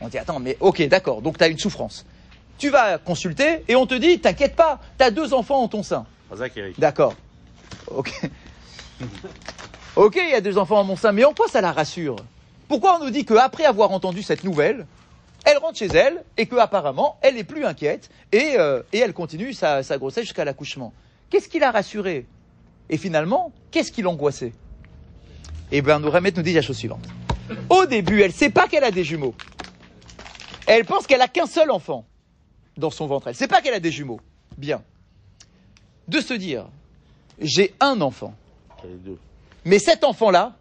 On 0.01 0.08
dit, 0.08 0.17
attends, 0.17 0.39
mais 0.39 0.58
ok, 0.60 0.81
d'accord, 0.88 1.22
donc 1.22 1.38
t'as 1.38 1.50
une 1.50 1.60
souffrance. 1.60 2.05
Tu 2.58 2.70
vas 2.70 2.98
consulter 2.98 3.63
et 3.67 3.75
on 3.75 3.86
te 3.86 3.96
dit, 3.96 4.20
t'inquiète 4.20 4.55
pas, 4.55 4.79
t'as 4.98 5.12
deux 5.12 5.34
enfants 5.34 5.62
en 5.62 5.67
ton 5.67 5.84
sein. 5.84 6.05
Eric. 6.55 6.79
D'accord. 6.79 7.15
Ok. 7.88 8.22
Ok, 9.96 10.15
il 10.15 10.29
y 10.29 10.34
a 10.34 10.41
deux 10.41 10.58
enfants 10.58 10.79
en 10.79 10.84
mon 10.84 10.96
sein, 10.96 11.12
mais 11.12 11.25
en 11.25 11.34
quoi 11.34 11.48
ça 11.48 11.60
la 11.62 11.72
rassure? 11.72 12.15
Pourquoi 12.67 12.98
on 12.98 13.03
nous 13.03 13.10
dit 13.10 13.25
qu'après 13.25 13.65
avoir 13.65 13.91
entendu 13.91 14.24
cette 14.24 14.43
nouvelle, 14.43 14.86
elle 15.43 15.58
rentre 15.58 15.77
chez 15.77 15.88
elle 15.88 16.24
et 16.38 16.46
qu'apparemment, 16.46 17.17
elle 17.22 17.36
n'est 17.36 17.43
plus 17.43 17.65
inquiète 17.65 18.10
et, 18.31 18.53
euh, 18.58 18.81
et 18.93 19.00
elle 19.00 19.13
continue 19.13 19.53
sa, 19.53 19.84
sa 19.84 19.98
grossesse 19.98 20.24
jusqu'à 20.24 20.46
l'accouchement? 20.46 20.93
Qu'est-ce 21.29 21.50
qui 21.50 21.60
l'a 21.60 21.72
rassurée? 21.72 22.25
Et 22.89 22.98
finalement, 22.98 23.51
qu'est-ce 23.72 23.91
qui 23.91 24.01
l'angoissait? 24.01 24.53
Eh 25.72 25.81
bien, 25.81 26.00
nous 26.00 26.10
remettre 26.12 26.38
nous 26.38 26.43
dit 26.43 26.53
la 26.53 26.62
chose 26.62 26.77
suivante. 26.77 27.05
Au 27.70 27.86
début, 27.86 28.22
elle 28.22 28.31
ne 28.31 28.36
sait 28.36 28.50
pas 28.50 28.67
qu'elle 28.67 28.84
a 28.84 28.91
des 28.91 29.03
jumeaux. 29.03 29.34
Elle 30.74 30.86
pense 30.86 31.06
qu'elle 31.06 31.22
a 31.22 31.28
qu'un 31.28 31.48
seul 31.48 31.70
enfant 31.70 32.06
dans 32.78 32.92
son 32.92 33.06
ventre. 33.06 33.28
Elle 33.28 33.34
ne 33.34 33.38
sait 33.38 33.50
pas 33.50 33.62
qu'elle 33.62 33.74
a 33.74 33.82
des 33.82 33.92
jumeaux. 33.92 34.22
Bien. 34.58 34.82
De 36.08 36.22
se 36.22 36.34
dire, 36.34 36.66
j'ai 37.42 37.74
un 37.82 38.00
enfant. 38.00 38.34
Mais 39.66 39.80
cet 39.80 40.06
enfant-là, 40.06 40.56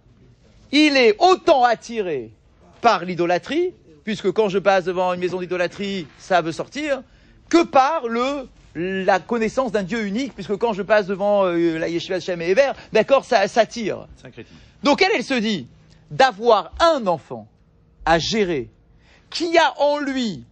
il 0.73 0.97
est 0.97 1.15
autant 1.21 1.63
attiré 1.63 2.33
par 2.81 3.05
l'idolâtrie, 3.05 3.73
puisque 4.03 4.33
quand 4.33 4.49
je 4.49 4.59
passe 4.59 4.85
devant 4.85 5.15
une 5.15 5.21
maison 5.21 5.39
d'idolâtrie, 5.39 6.09
ça 6.19 6.41
veut 6.41 6.51
sortir, 6.51 7.05
que 7.49 7.63
par 7.65 8.09
le 8.09 8.49
la 8.75 9.21
connaissance 9.21 9.71
d'un 9.71 9.85
Dieu 9.85 10.05
unique, 10.07 10.35
puisque 10.35 10.57
quand 10.57 10.73
je 10.73 10.83
passe 10.83 11.07
devant 11.07 11.45
euh, 11.45 11.79
la 11.79 11.89
Yeshiva 11.89 12.19
Shem 12.19 12.43
et 12.43 12.51
Eber, 12.51 12.73
d'accord, 12.93 13.25
ça, 13.25 13.47
ça 13.47 13.65
tire. 13.65 14.09
Donc 14.83 15.03
elle, 15.03 15.11
elle 15.15 15.25
se 15.25 15.35
dit 15.35 15.69
d'avoir 16.11 16.73
un 16.81 17.07
enfant 17.07 17.47
à 18.05 18.19
gérer 18.19 18.71
qui 19.31 19.57
a 19.59 19.81
en 19.81 19.99
lui 19.99 20.45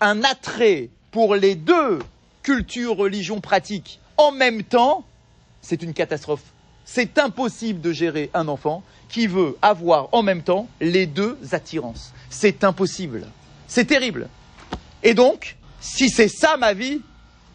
un 0.00 0.22
attrait 0.24 0.90
pour 1.10 1.34
les 1.34 1.54
deux 1.54 1.98
cultures, 2.42 2.96
religions, 2.96 3.40
pratiques 3.40 4.00
en 4.16 4.30
même 4.30 4.62
temps, 4.62 5.04
c'est 5.62 5.82
une 5.82 5.94
catastrophe. 5.94 6.42
C'est 6.84 7.18
impossible 7.18 7.80
de 7.80 7.92
gérer 7.92 8.30
un 8.34 8.48
enfant 8.48 8.82
qui 9.08 9.26
veut 9.26 9.56
avoir 9.62 10.08
en 10.12 10.22
même 10.22 10.42
temps 10.42 10.68
les 10.80 11.06
deux 11.06 11.38
attirances. 11.52 12.12
C'est 12.30 12.64
impossible. 12.64 13.26
C'est 13.66 13.86
terrible. 13.86 14.28
Et 15.02 15.14
donc, 15.14 15.56
si 15.80 16.08
c'est 16.08 16.28
ça 16.28 16.56
ma 16.56 16.72
vie, 16.72 17.00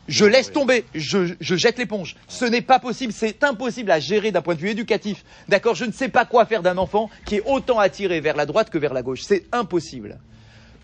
je 0.08 0.26
laisse 0.26 0.52
tomber, 0.52 0.86
je, 0.96 1.34
je 1.40 1.56
jette 1.56 1.78
l'éponge. 1.78 2.16
Ce 2.28 2.46
n'est 2.46 2.62
pas 2.62 2.80
possible, 2.80 3.12
c'est 3.12 3.44
impossible 3.44 3.92
à 3.92 4.00
gérer 4.00 4.32
d'un 4.32 4.42
point 4.42 4.56
de 4.56 4.60
vue 4.60 4.70
éducatif. 4.70 5.24
D'accord 5.50 5.76
Je 5.76 5.86
ne 5.86 5.92
sais 5.92 6.10
pas 6.10 6.26
quoi 6.26 6.46
faire 6.46 6.64
d'un 6.64 6.78
enfant 6.78 7.10
qui 7.26 7.36
est 7.36 7.44
autant 7.46 7.80
attiré 7.80 8.22
vers 8.22 8.36
la 8.36 8.46
droite 8.46 8.70
que 8.70 8.78
vers 8.78 8.94
la 8.94 9.04
gauche. 9.04 9.22
C'est 9.22 9.46
impossible. 9.52 10.20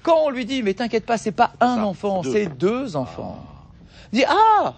Quand 0.03 0.17
on 0.25 0.29
lui 0.29 0.45
dit, 0.45 0.61
mais 0.61 0.73
t'inquiète 0.73 1.05
pas, 1.05 1.17
c'est 1.17 1.31
pas 1.31 1.53
un 1.59 1.77
Ça, 1.77 1.85
enfant, 1.85 2.21
c'est 2.23 2.45
deux 2.45 2.95
enfants. 2.95 3.43
Il 4.11 4.19
dit, 4.19 4.25
ah 4.27 4.75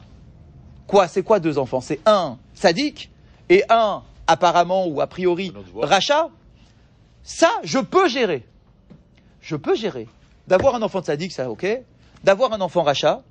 Quoi, 0.88 1.08
c'est 1.08 1.24
quoi 1.24 1.40
deux 1.40 1.58
enfants? 1.58 1.82
C'est 1.82 2.00
un 2.06 2.38
sadique 2.54 3.10
et 3.50 3.64
un, 3.70 4.04
apparemment 4.28 4.88
ou 4.88 5.02
a 5.02 5.08
priori, 5.08 5.52
rachat. 5.82 6.30
Ça, 7.24 7.50
je 7.64 7.80
peux 7.80 8.08
gérer. 8.08 8.46
Je 9.42 9.56
peux 9.56 9.76
gérer. 9.76 10.08
D'avoir 10.48 10.76
un 10.76 10.82
enfant 10.84 11.02
de 11.02 11.06
sadique, 11.06 11.32
ça, 11.32 11.50
ok. 11.50 11.66
D'avoir 12.24 12.54
un 12.54 12.62
enfant 12.62 12.84
rachat, 12.84 13.24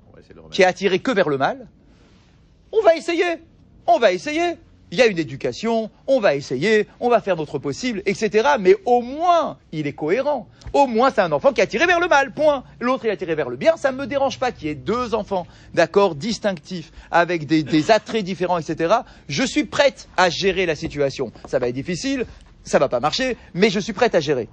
qui 0.51 0.63
est 0.63 0.65
attiré 0.65 0.99
que 0.99 1.11
vers 1.11 1.29
le 1.29 1.37
mal, 1.37 1.67
on 2.73 2.81
va 2.81 2.95
essayer. 2.95 3.41
On 3.87 3.99
va 3.99 4.11
essayer. 4.11 4.57
Il 4.95 4.99
y 4.99 5.01
a 5.01 5.07
une 5.07 5.19
éducation, 5.19 5.89
on 6.07 6.21
va 6.21 6.35
essayer, 6.35 6.87
on 7.01 7.09
va 7.09 7.19
faire 7.19 7.35
notre 7.35 7.59
possible, 7.59 8.01
etc. 8.05 8.51
Mais 8.61 8.77
au 8.85 9.01
moins, 9.01 9.57
il 9.73 9.87
est 9.87 9.91
cohérent. 9.91 10.47
Au 10.71 10.87
moins, 10.87 11.11
c'est 11.13 11.19
un 11.19 11.33
enfant 11.33 11.51
qui 11.51 11.59
est 11.59 11.65
attiré 11.65 11.85
vers 11.85 11.99
le 11.99 12.07
mal, 12.07 12.33
point. 12.33 12.63
L'autre 12.79 13.05
est 13.05 13.09
attiré 13.09 13.35
vers 13.35 13.49
le 13.49 13.57
bien. 13.57 13.75
Ça 13.75 13.91
ne 13.91 13.97
me 13.97 14.07
dérange 14.07 14.39
pas 14.39 14.53
qu'il 14.53 14.69
y 14.69 14.71
ait 14.71 14.75
deux 14.75 15.13
enfants, 15.13 15.47
d'accord, 15.73 16.15
distinctifs, 16.15 16.93
avec 17.11 17.45
des, 17.45 17.61
des 17.61 17.91
attraits 17.91 18.23
différents, 18.23 18.57
etc. 18.57 18.93
Je 19.27 19.43
suis 19.43 19.65
prête 19.65 20.07
à 20.15 20.29
gérer 20.29 20.65
la 20.65 20.75
situation. 20.75 21.33
Ça 21.45 21.59
va 21.59 21.67
être 21.67 21.75
difficile, 21.75 22.25
ça 22.63 22.79
va 22.79 22.87
pas 22.87 23.01
marcher, 23.01 23.35
mais 23.53 23.69
je 23.69 23.81
suis 23.81 23.91
prête 23.91 24.15
à 24.15 24.21
gérer. 24.21 24.47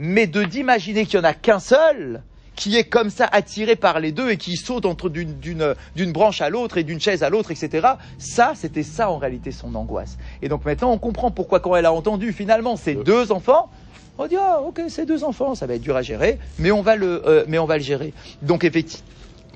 Mais 0.00 0.26
de 0.26 0.42
d'imaginer 0.42 1.06
qu'il 1.06 1.20
y 1.20 1.20
en 1.20 1.24
a 1.24 1.32
qu'un 1.32 1.60
seul, 1.60 2.24
qui 2.56 2.76
est 2.76 2.84
comme 2.84 3.10
ça 3.10 3.28
attiré 3.30 3.76
par 3.76 4.00
les 4.00 4.12
deux 4.12 4.30
et 4.30 4.36
qui 4.36 4.56
saute 4.56 4.86
entre 4.86 5.08
d'une, 5.08 5.38
d'une, 5.38 5.74
d'une 5.94 6.12
branche 6.12 6.40
à 6.40 6.50
l'autre 6.50 6.78
et 6.78 6.82
d'une 6.82 7.00
chaise 7.00 7.22
à 7.22 7.30
l'autre, 7.30 7.50
etc. 7.50 7.86
Ça, 8.18 8.52
c'était 8.56 8.82
ça 8.82 9.10
en 9.10 9.18
réalité 9.18 9.52
son 9.52 9.74
angoisse. 9.74 10.16
Et 10.42 10.48
donc 10.48 10.64
maintenant, 10.64 10.90
on 10.90 10.98
comprend 10.98 11.30
pourquoi 11.30 11.60
quand 11.60 11.76
elle 11.76 11.86
a 11.86 11.92
entendu 11.92 12.32
finalement 12.32 12.76
ces 12.76 12.94
deux 12.94 13.30
enfants, 13.30 13.70
on 14.18 14.26
dit 14.26 14.36
ah 14.40 14.60
ok, 14.62 14.82
ces 14.88 15.04
deux 15.04 15.24
enfants, 15.24 15.54
ça 15.54 15.66
va 15.66 15.74
être 15.74 15.82
dur 15.82 15.94
à 15.94 16.02
gérer, 16.02 16.38
mais 16.58 16.70
on 16.70 16.80
va 16.80 16.96
le, 16.96 17.22
euh, 17.26 17.44
mais 17.48 17.58
on 17.58 17.66
va 17.66 17.76
le 17.76 17.82
gérer. 17.82 18.14
Donc 18.42 18.64
effectivement. 18.64 19.04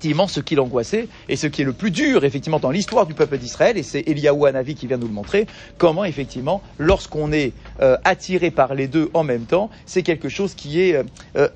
Effectivement, 0.00 0.28
ce 0.28 0.40
qui 0.40 0.54
l'angoissait 0.54 1.08
et 1.28 1.36
ce 1.36 1.46
qui 1.46 1.60
est 1.60 1.64
le 1.66 1.74
plus 1.74 1.90
dur, 1.90 2.24
effectivement, 2.24 2.58
dans 2.58 2.70
l'histoire 2.70 3.04
du 3.04 3.12
peuple 3.12 3.36
d'Israël, 3.36 3.76
et 3.76 3.82
c'est 3.82 4.00
Eliyahu 4.08 4.46
Hanavi 4.46 4.74
qui 4.74 4.86
vient 4.86 4.96
nous 4.96 5.06
le 5.06 5.12
montrer, 5.12 5.46
comment, 5.76 6.06
effectivement, 6.06 6.62
lorsqu'on 6.78 7.32
est 7.32 7.52
euh, 7.82 7.98
attiré 8.04 8.50
par 8.50 8.74
les 8.74 8.88
deux 8.88 9.10
en 9.12 9.24
même 9.24 9.44
temps, 9.44 9.68
c'est 9.84 10.02
quelque 10.02 10.30
chose 10.30 10.54
qui 10.54 10.80
est 10.80 10.94
euh, 10.94 11.02
euh, 11.36 11.48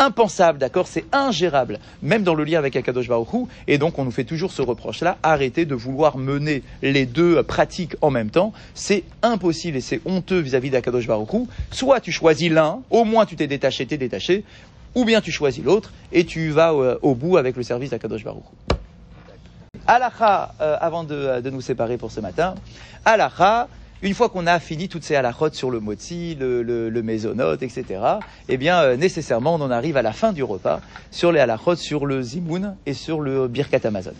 impensable, 0.00 0.58
d'accord? 0.58 0.88
C'est 0.88 1.04
ingérable, 1.12 1.78
même 2.02 2.24
dans 2.24 2.34
le 2.34 2.42
lien 2.42 2.58
avec 2.58 2.74
Akadosh 2.74 3.06
Baruch 3.06 3.46
et 3.68 3.78
donc 3.78 4.00
on 4.00 4.04
nous 4.04 4.10
fait 4.10 4.24
toujours 4.24 4.50
ce 4.50 4.62
reproche-là, 4.62 5.18
arrêtez 5.22 5.64
de 5.64 5.76
vouloir 5.76 6.18
mener 6.18 6.64
les 6.82 7.06
deux 7.06 7.40
pratiques 7.44 7.94
en 8.00 8.10
même 8.10 8.30
temps, 8.30 8.52
c'est 8.74 9.04
impossible 9.22 9.76
et 9.76 9.80
c'est 9.80 10.00
honteux 10.06 10.40
vis-à-vis 10.40 10.70
d'Akadosh 10.70 11.06
Baruch. 11.06 11.46
Soit 11.70 12.00
tu 12.00 12.10
choisis 12.10 12.50
l'un, 12.50 12.80
au 12.90 13.04
moins 13.04 13.26
tu 13.26 13.36
t'es 13.36 13.46
détaché, 13.46 13.86
t'es 13.86 13.96
détaché, 13.96 14.42
ou 14.94 15.04
bien 15.04 15.20
tu 15.20 15.32
choisis 15.32 15.64
l'autre 15.64 15.92
et 16.12 16.24
tu 16.24 16.50
vas 16.50 16.72
euh, 16.72 16.98
au 17.02 17.14
bout 17.14 17.36
avec 17.36 17.56
le 17.56 17.62
service 17.62 17.90
d'Akadosh 17.90 18.24
Baruch 18.24 18.44
Hu. 18.44 18.74
Alacha, 19.86 20.54
euh, 20.60 20.76
avant 20.80 21.04
de, 21.04 21.40
de 21.40 21.50
nous 21.50 21.60
séparer 21.60 21.96
pour 21.96 22.12
ce 22.12 22.20
matin, 22.20 22.54
Alacha, 23.04 23.68
une 24.02 24.14
fois 24.14 24.28
qu'on 24.28 24.46
a 24.46 24.58
fini 24.58 24.88
toutes 24.88 25.04
ces 25.04 25.14
halakhot 25.14 25.50
sur 25.52 25.70
le 25.70 25.80
motzi, 25.80 26.34
le, 26.34 26.62
le, 26.62 26.90
le 26.90 27.02
mésonote, 27.02 27.62
etc., 27.62 28.00
eh 28.48 28.56
bien, 28.56 28.82
euh, 28.82 28.96
nécessairement, 28.96 29.54
on 29.54 29.60
en 29.60 29.70
arrive 29.70 29.96
à 29.96 30.02
la 30.02 30.12
fin 30.12 30.32
du 30.32 30.42
repas 30.42 30.80
sur 31.10 31.32
les 31.32 31.40
halakhot, 31.40 31.76
sur 31.76 32.06
le 32.06 32.20
zimoun 32.22 32.76
et 32.86 32.94
sur 32.94 33.20
le 33.20 33.48
birkat 33.48 33.80
Amazon. 33.84 34.14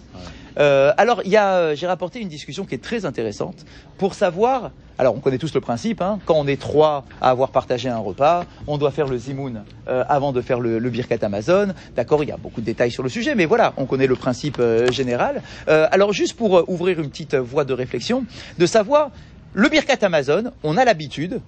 Euh, 0.59 0.93
alors, 0.97 1.23
il 1.25 1.31
y 1.31 1.37
a, 1.37 1.55
euh, 1.55 1.75
j'ai 1.75 1.87
rapporté 1.87 2.21
une 2.21 2.29
discussion 2.29 2.65
qui 2.65 2.75
est 2.75 2.83
très 2.83 3.05
intéressante 3.05 3.65
pour 3.99 4.15
savoir. 4.15 4.71
Alors, 4.99 5.17
on 5.17 5.21
connaît 5.21 5.39
tous 5.39 5.55
le 5.55 5.61
principe. 5.63 6.03
Hein, 6.03 6.19
quand 6.27 6.35
on 6.35 6.47
est 6.47 6.61
trois 6.61 7.05
à 7.21 7.31
avoir 7.31 7.51
partagé 7.51 7.89
un 7.89 7.99
repas, 7.99 8.45
on 8.67 8.77
doit 8.77 8.91
faire 8.91 9.09
le 9.09 9.17
zimoun 9.17 9.65
euh, 9.89 10.05
avant 10.09 10.33
de 10.33 10.43
faire 10.43 10.61
le, 10.61 10.79
le 10.79 10.91
birkat 10.91 11.17
Amazon. 11.23 11.69
D'accord, 11.97 12.23
il 12.23 12.29
y 12.29 12.33
a 12.33 12.37
beaucoup 12.37 12.61
de 12.61 12.67
détails 12.67 12.91
sur 12.91 13.03
le 13.03 13.09
sujet, 13.09 13.35
mais 13.35 13.47
voilà, 13.47 13.73
on 13.79 13.87
connaît 13.87 14.07
le 14.07 14.15
principe 14.15 14.59
euh, 14.61 14.93
général. 14.93 15.43
Euh, 15.69 15.89
alors, 15.91 16.13
juste 16.13 16.37
pour 16.37 16.69
ouvrir 16.69 17.01
une 17.01 17.09
petite 17.09 17.35
voie 17.35 17.65
de 17.65 17.73
réflexion, 17.73 18.25
de 18.59 18.67
savoir 18.67 19.11
le 19.55 19.69
birkat 19.69 19.99
Amazon, 20.03 20.53
on 20.63 20.77
a 20.77 20.85
l'habitude 20.85 21.41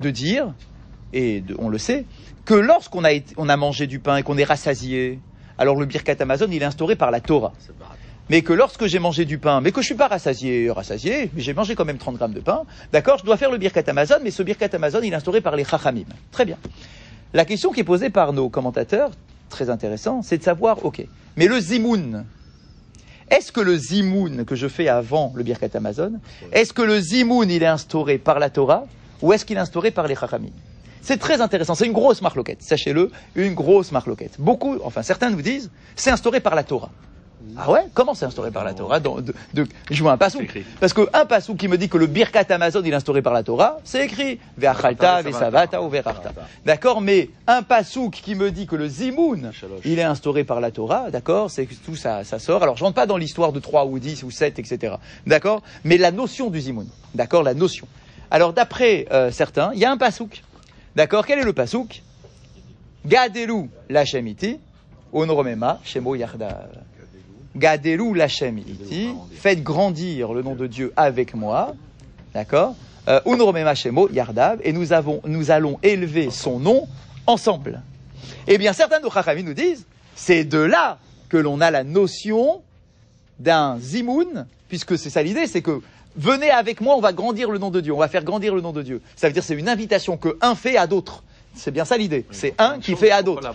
de 0.00 0.10
dire, 0.10 0.52
et 1.12 1.40
de- 1.40 1.56
on 1.58 1.68
le 1.68 1.78
sait, 1.78 2.04
que 2.44 2.54
lorsqu'on 2.54 3.04
a, 3.04 3.12
été- 3.12 3.34
on 3.36 3.48
a 3.48 3.56
mangé 3.56 3.86
du 3.86 3.98
pain 3.98 4.16
et 4.16 4.22
qu'on 4.22 4.38
est 4.38 4.44
rassasié, 4.44 5.18
alors 5.58 5.76
le 5.76 5.84
birkat 5.86 6.14
Amazon, 6.20 6.46
il 6.50 6.62
est 6.62 6.64
instauré 6.64 6.96
par 6.96 7.10
la 7.10 7.20
Torah 7.20 7.52
mais 8.30 8.42
que 8.42 8.52
lorsque 8.52 8.86
j'ai 8.86 9.00
mangé 9.00 9.24
du 9.24 9.38
pain, 9.38 9.60
mais 9.60 9.72
que 9.72 9.80
je 9.80 9.86
suis 9.86 9.96
pas 9.96 10.06
rassasié, 10.06 10.70
rassasié, 10.70 11.30
mais 11.34 11.42
j'ai 11.42 11.52
mangé 11.52 11.74
quand 11.74 11.84
même 11.84 11.98
30 11.98 12.14
grammes 12.16 12.32
de 12.32 12.38
pain, 12.40 12.62
d'accord, 12.92 13.18
je 13.18 13.24
dois 13.24 13.36
faire 13.36 13.50
le 13.50 13.58
birkat 13.58 13.82
Amazon, 13.88 14.18
mais 14.22 14.30
ce 14.30 14.44
birkat 14.44 14.68
Amazon, 14.72 15.00
il 15.02 15.12
est 15.12 15.16
instauré 15.16 15.40
par 15.40 15.56
les 15.56 15.64
chachamim. 15.64 16.04
Très 16.30 16.44
bien. 16.44 16.56
La 17.34 17.44
question 17.44 17.72
qui 17.72 17.80
est 17.80 17.84
posée 17.84 18.08
par 18.08 18.32
nos 18.32 18.48
commentateurs, 18.48 19.10
très 19.48 19.68
intéressant, 19.68 20.22
c'est 20.22 20.38
de 20.38 20.44
savoir, 20.44 20.84
ok, 20.84 21.04
mais 21.36 21.48
le 21.48 21.58
zimoun, 21.58 22.24
est-ce 23.30 23.52
que 23.52 23.60
le 23.60 23.76
zimoun 23.76 24.44
que 24.44 24.54
je 24.54 24.68
fais 24.68 24.88
avant 24.88 25.32
le 25.34 25.42
birkat 25.42 25.68
Amazon, 25.74 26.12
est-ce 26.52 26.72
que 26.72 26.82
le 26.82 27.00
zimoun, 27.00 27.50
il 27.50 27.62
est 27.62 27.66
instauré 27.66 28.18
par 28.18 28.38
la 28.38 28.50
Torah, 28.50 28.84
ou 29.22 29.32
est-ce 29.32 29.44
qu'il 29.44 29.56
est 29.56 29.60
instauré 29.60 29.90
par 29.90 30.06
les 30.06 30.14
chachamim? 30.14 30.50
C'est 31.02 31.16
très 31.16 31.40
intéressant, 31.40 31.74
c'est 31.74 31.86
une 31.86 31.92
grosse 31.92 32.20
marloquette, 32.20 32.62
sachez-le, 32.62 33.10
une 33.34 33.54
grosse 33.54 33.92
marloquette. 33.92 34.34
Beaucoup, 34.38 34.78
enfin 34.84 35.02
certains 35.02 35.30
nous 35.30 35.42
disent, 35.42 35.70
c'est 35.96 36.10
instauré 36.10 36.40
par 36.40 36.54
la 36.54 36.64
Torah. 36.64 36.90
Ah 37.56 37.70
ouais 37.70 37.86
Comment 37.94 38.14
c'est 38.14 38.26
instauré 38.26 38.50
par 38.50 38.64
la 38.64 38.74
Torah 38.74 39.00
Dans- 39.00 39.20
de, 39.20 39.34
de, 39.54 39.66
Je 39.90 40.02
vois 40.02 40.12
un 40.12 40.16
passou. 40.16 40.40
Parce 40.78 40.92
qu'un 40.92 41.26
passou 41.26 41.54
qui 41.54 41.68
me 41.68 41.78
dit 41.78 41.88
que 41.88 41.96
le 41.98 42.06
Birkat 42.06 42.44
Amazon 42.50 42.82
il 42.84 42.92
est 42.92 42.94
instauré 42.96 43.22
par 43.22 43.32
la 43.32 43.42
Torah, 43.42 43.78
c'est 43.84 44.04
écrit 44.04 44.38
Ve'achalta, 44.58 45.22
ve'savata 45.22 45.82
ou 45.82 45.88
ve'rarta. 45.88 46.32
D'accord 46.64 47.00
Mais 47.00 47.30
un 47.46 47.62
passouk 47.62 48.12
qui 48.12 48.34
me 48.34 48.50
dit 48.50 48.66
que 48.66 48.76
le 48.76 48.88
Zimoun 48.88 49.52
il 49.84 49.98
est 49.98 50.02
instauré 50.02 50.44
par 50.44 50.60
la 50.60 50.70
Torah, 50.70 51.10
d'accord 51.10 51.50
C'est 51.50 51.66
que 51.66 51.74
tout 51.74 51.96
ça, 51.96 52.24
ça 52.24 52.38
sort. 52.38 52.62
Alors 52.62 52.76
je 52.76 52.84
rentre 52.84 52.94
pas 52.96 53.06
dans 53.06 53.16
l'histoire 53.16 53.52
de 53.52 53.60
3 53.60 53.86
ou 53.86 53.98
10 53.98 54.22
ou 54.22 54.30
7, 54.30 54.58
etc. 54.58 54.94
D'accord 55.26 55.62
Mais 55.84 55.96
la 55.96 56.10
notion 56.10 56.50
du 56.50 56.60
Zimoun. 56.60 56.88
D'accord 57.14 57.42
La 57.42 57.54
notion. 57.54 57.86
Alors 58.30 58.52
d'après 58.52 59.06
euh, 59.12 59.30
certains, 59.30 59.72
il 59.74 59.80
y 59.80 59.84
a 59.84 59.90
un 59.90 59.96
passouk. 59.96 60.42
D'accord 60.94 61.26
Quel 61.26 61.38
est 61.38 61.44
le 61.44 61.52
passouk? 61.52 62.02
Gadelu 63.06 63.70
Lachem 63.88 64.26
iti, 64.26 64.58
Onoromema, 65.12 65.80
Shemo 65.84 66.14
Yardav. 66.14 66.68
Gadelu 67.56 68.14
Lachem 68.14 68.58
iti, 68.58 69.08
faites 69.32 69.62
grandir 69.62 70.32
le 70.32 70.42
nom 70.42 70.54
de 70.54 70.66
Dieu 70.66 70.92
avec 70.96 71.34
moi, 71.34 71.74
d'accord 72.32 72.74
euh, 73.08 73.20
Unoromema 73.26 73.74
Shemo 73.74 74.08
Yardav, 74.10 74.60
et 74.62 74.72
nous, 74.72 74.92
avons, 74.92 75.20
nous 75.24 75.50
allons 75.50 75.78
élever 75.82 76.30
son 76.30 76.60
nom 76.60 76.86
ensemble. 77.26 77.82
Eh 78.46 78.58
bien, 78.58 78.72
certains 78.72 78.98
de 78.98 79.04
nos 79.04 79.10
chachamim 79.10 79.42
nous 79.42 79.54
disent, 79.54 79.86
c'est 80.14 80.44
de 80.44 80.58
là 80.58 80.98
que 81.28 81.36
l'on 81.36 81.60
a 81.60 81.70
la 81.70 81.82
notion 81.82 82.62
d'un 83.38 83.78
zimoun, 83.80 84.46
puisque 84.68 84.98
c'est 84.98 85.10
ça 85.10 85.22
l'idée, 85.22 85.46
c'est 85.46 85.62
que 85.62 85.80
venez 86.16 86.50
avec 86.50 86.80
moi, 86.80 86.94
on 86.96 87.00
va 87.00 87.12
grandir 87.12 87.50
le 87.50 87.58
nom 87.58 87.70
de 87.70 87.80
Dieu, 87.80 87.92
on 87.92 87.98
va 87.98 88.08
faire 88.08 88.24
grandir 88.24 88.54
le 88.54 88.60
nom 88.60 88.72
de 88.72 88.82
Dieu. 88.82 89.00
Ça 89.16 89.26
veut 89.26 89.32
dire 89.32 89.42
c'est 89.42 89.54
une 89.54 89.68
invitation 89.68 90.16
que 90.16 90.36
un 90.40 90.54
fait 90.54 90.76
à 90.76 90.86
d'autres. 90.86 91.24
C'est 91.54 91.72
bien 91.72 91.84
ça 91.84 91.96
l'idée. 91.96 92.26
C'est 92.30 92.54
un 92.58 92.78
qui 92.78 92.94
fait 92.94 93.10
à 93.10 93.22
d'autres. 93.22 93.52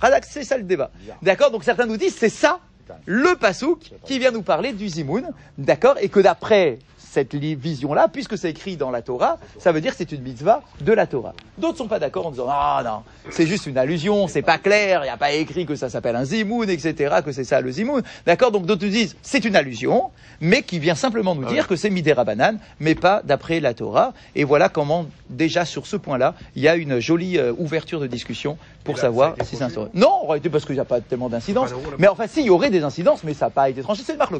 Razak, 0.00 0.24
c'est 0.24 0.42
ça 0.42 0.56
le 0.56 0.64
débat. 0.64 0.90
D'accord 1.22 1.50
Donc 1.50 1.62
certains 1.62 1.86
nous 1.86 1.96
disent 1.96 2.16
c'est 2.16 2.28
ça 2.28 2.58
le 3.06 3.36
pasouk 3.36 3.92
qui 4.04 4.18
vient 4.18 4.30
nous 4.30 4.42
parler 4.42 4.72
du 4.72 4.88
zimoun. 4.88 5.30
D'accord 5.56 5.96
Et 6.00 6.08
que 6.08 6.20
d'après 6.20 6.78
cette 7.10 7.34
vision-là, 7.34 8.08
puisque 8.12 8.36
c'est 8.36 8.50
écrit 8.50 8.76
dans 8.76 8.90
la 8.90 9.02
Torah, 9.02 9.38
ça 9.58 9.72
veut 9.72 9.80
dire 9.80 9.92
que 9.92 9.98
c'est 9.98 10.12
une 10.12 10.22
mitzvah 10.22 10.62
de 10.80 10.92
la 10.92 11.06
Torah. 11.06 11.34
D'autres 11.56 11.78
sont 11.78 11.88
pas 11.88 11.98
d'accord 11.98 12.26
en 12.26 12.30
disant 12.30 12.46
ah 12.48 12.82
non, 12.84 13.02
c'est 13.30 13.46
juste 13.46 13.66
une 13.66 13.78
allusion, 13.78 14.28
c'est 14.28 14.42
pas 14.42 14.58
clair, 14.58 15.00
il 15.02 15.04
n'y 15.04 15.10
a 15.10 15.16
pas 15.16 15.32
écrit 15.32 15.64
que 15.64 15.74
ça 15.74 15.88
s'appelle 15.88 16.16
un 16.16 16.24
zimoun, 16.24 16.68
etc., 16.68 17.16
que 17.24 17.32
c'est 17.32 17.44
ça 17.44 17.60
le 17.60 17.70
zimoun. 17.70 18.02
D'accord 18.26 18.52
Donc 18.52 18.66
d'autres 18.66 18.84
nous 18.84 18.90
disent 18.90 19.16
c'est 19.22 19.44
une 19.44 19.56
allusion, 19.56 20.10
mais 20.40 20.62
qui 20.62 20.78
vient 20.78 20.94
simplement 20.94 21.34
nous 21.34 21.46
dire 21.46 21.66
que 21.66 21.76
c'est 21.76 21.90
midera 21.90 22.24
banane, 22.24 22.58
mais 22.78 22.94
pas 22.94 23.22
d'après 23.24 23.60
la 23.60 23.74
Torah. 23.74 24.12
Et 24.36 24.44
voilà 24.44 24.68
comment 24.68 25.06
déjà 25.30 25.64
sur 25.64 25.86
ce 25.86 25.96
point-là, 25.96 26.34
il 26.56 26.62
y 26.62 26.68
a 26.68 26.76
une 26.76 27.00
jolie 27.00 27.38
euh, 27.38 27.52
ouverture 27.56 28.00
de 28.00 28.06
discussion 28.06 28.58
pour 28.88 28.96
là, 28.96 29.02
savoir 29.02 29.34
si 29.42 29.56
c'est 29.56 29.64
tranché 29.64 29.64
instauré. 29.64 29.88
Non, 29.94 30.08
en 30.22 30.26
réalité 30.26 30.48
parce 30.50 30.64
qu'il 30.64 30.74
n'y 30.74 30.80
a 30.80 30.84
pas 30.84 31.00
tellement 31.00 31.28
d'incidence. 31.28 31.68
C'est 31.68 31.74
pas 31.74 31.80
le 31.80 31.86
rôle, 31.86 31.96
Mais 31.98 32.08
enfin, 32.08 32.26
si, 32.26 32.40
il 32.40 32.46
y 32.46 32.50
aurait 32.50 32.70
des 32.70 32.82
incidences, 32.82 33.22
mais 33.24 33.34
ça 33.34 33.46
n'a 33.46 33.50
pas 33.50 33.68
été 33.68 33.82
tranché. 33.82 34.02
C'est 34.04 34.12
une 34.12 34.18
marque 34.18 34.32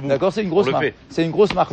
bout, 0.00 0.08
D'accord, 0.08 0.32
c'est 0.32 0.42
une 0.42 0.50
grosse 0.50 0.68
marque. 0.70 0.94
C'est 1.08 1.24
une 1.24 1.30
grosse 1.30 1.54
marque 1.54 1.72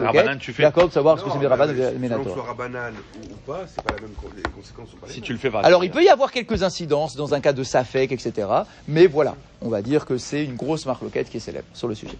fais. 0.53 0.63
D'accord, 0.63 0.87
de 0.87 0.93
savoir 0.93 1.19
ce 1.19 1.23
que 1.25 1.29
c'est 1.31 1.37
ou 1.37 1.69
mais 1.69 1.75
Selon 1.75 1.83
que 1.87 1.93
ce 1.93 1.99
Ménator. 1.99 2.33
soit 2.33 2.43
rabanal 2.43 2.93
ou, 2.93 3.33
ou 3.33 3.37
pas, 3.51 3.61
c'est 3.67 3.83
pas 3.83 3.93
la 3.95 4.01
même, 4.01 4.11
les 4.35 4.41
conséquences 4.43 4.89
sont 4.89 4.97
pas 4.97 5.07
les 5.07 5.13
Si 5.13 5.19
mêmes. 5.19 5.25
tu 5.27 5.33
le 5.33 5.39
fais 5.39 5.49
pas. 5.49 5.59
Alors, 5.61 5.83
il 5.83 5.91
peut 5.91 6.03
y 6.03 6.09
avoir 6.09 6.31
quelques 6.31 6.63
incidences 6.63 7.15
dans 7.15 7.33
un 7.33 7.39
cas 7.41 7.53
de 7.53 7.63
Safek, 7.63 8.11
etc. 8.11 8.47
Mais 8.87 9.07
voilà, 9.07 9.35
on 9.61 9.69
va 9.69 9.81
dire 9.81 10.05
que 10.05 10.17
c'est 10.17 10.43
une 10.43 10.55
grosse 10.55 10.85
marque 10.85 11.01
loquette 11.01 11.29
qui 11.29 11.37
est 11.37 11.41
célèbre 11.41 11.67
sur 11.73 11.87
le 11.87 11.95
sujet. 11.95 12.17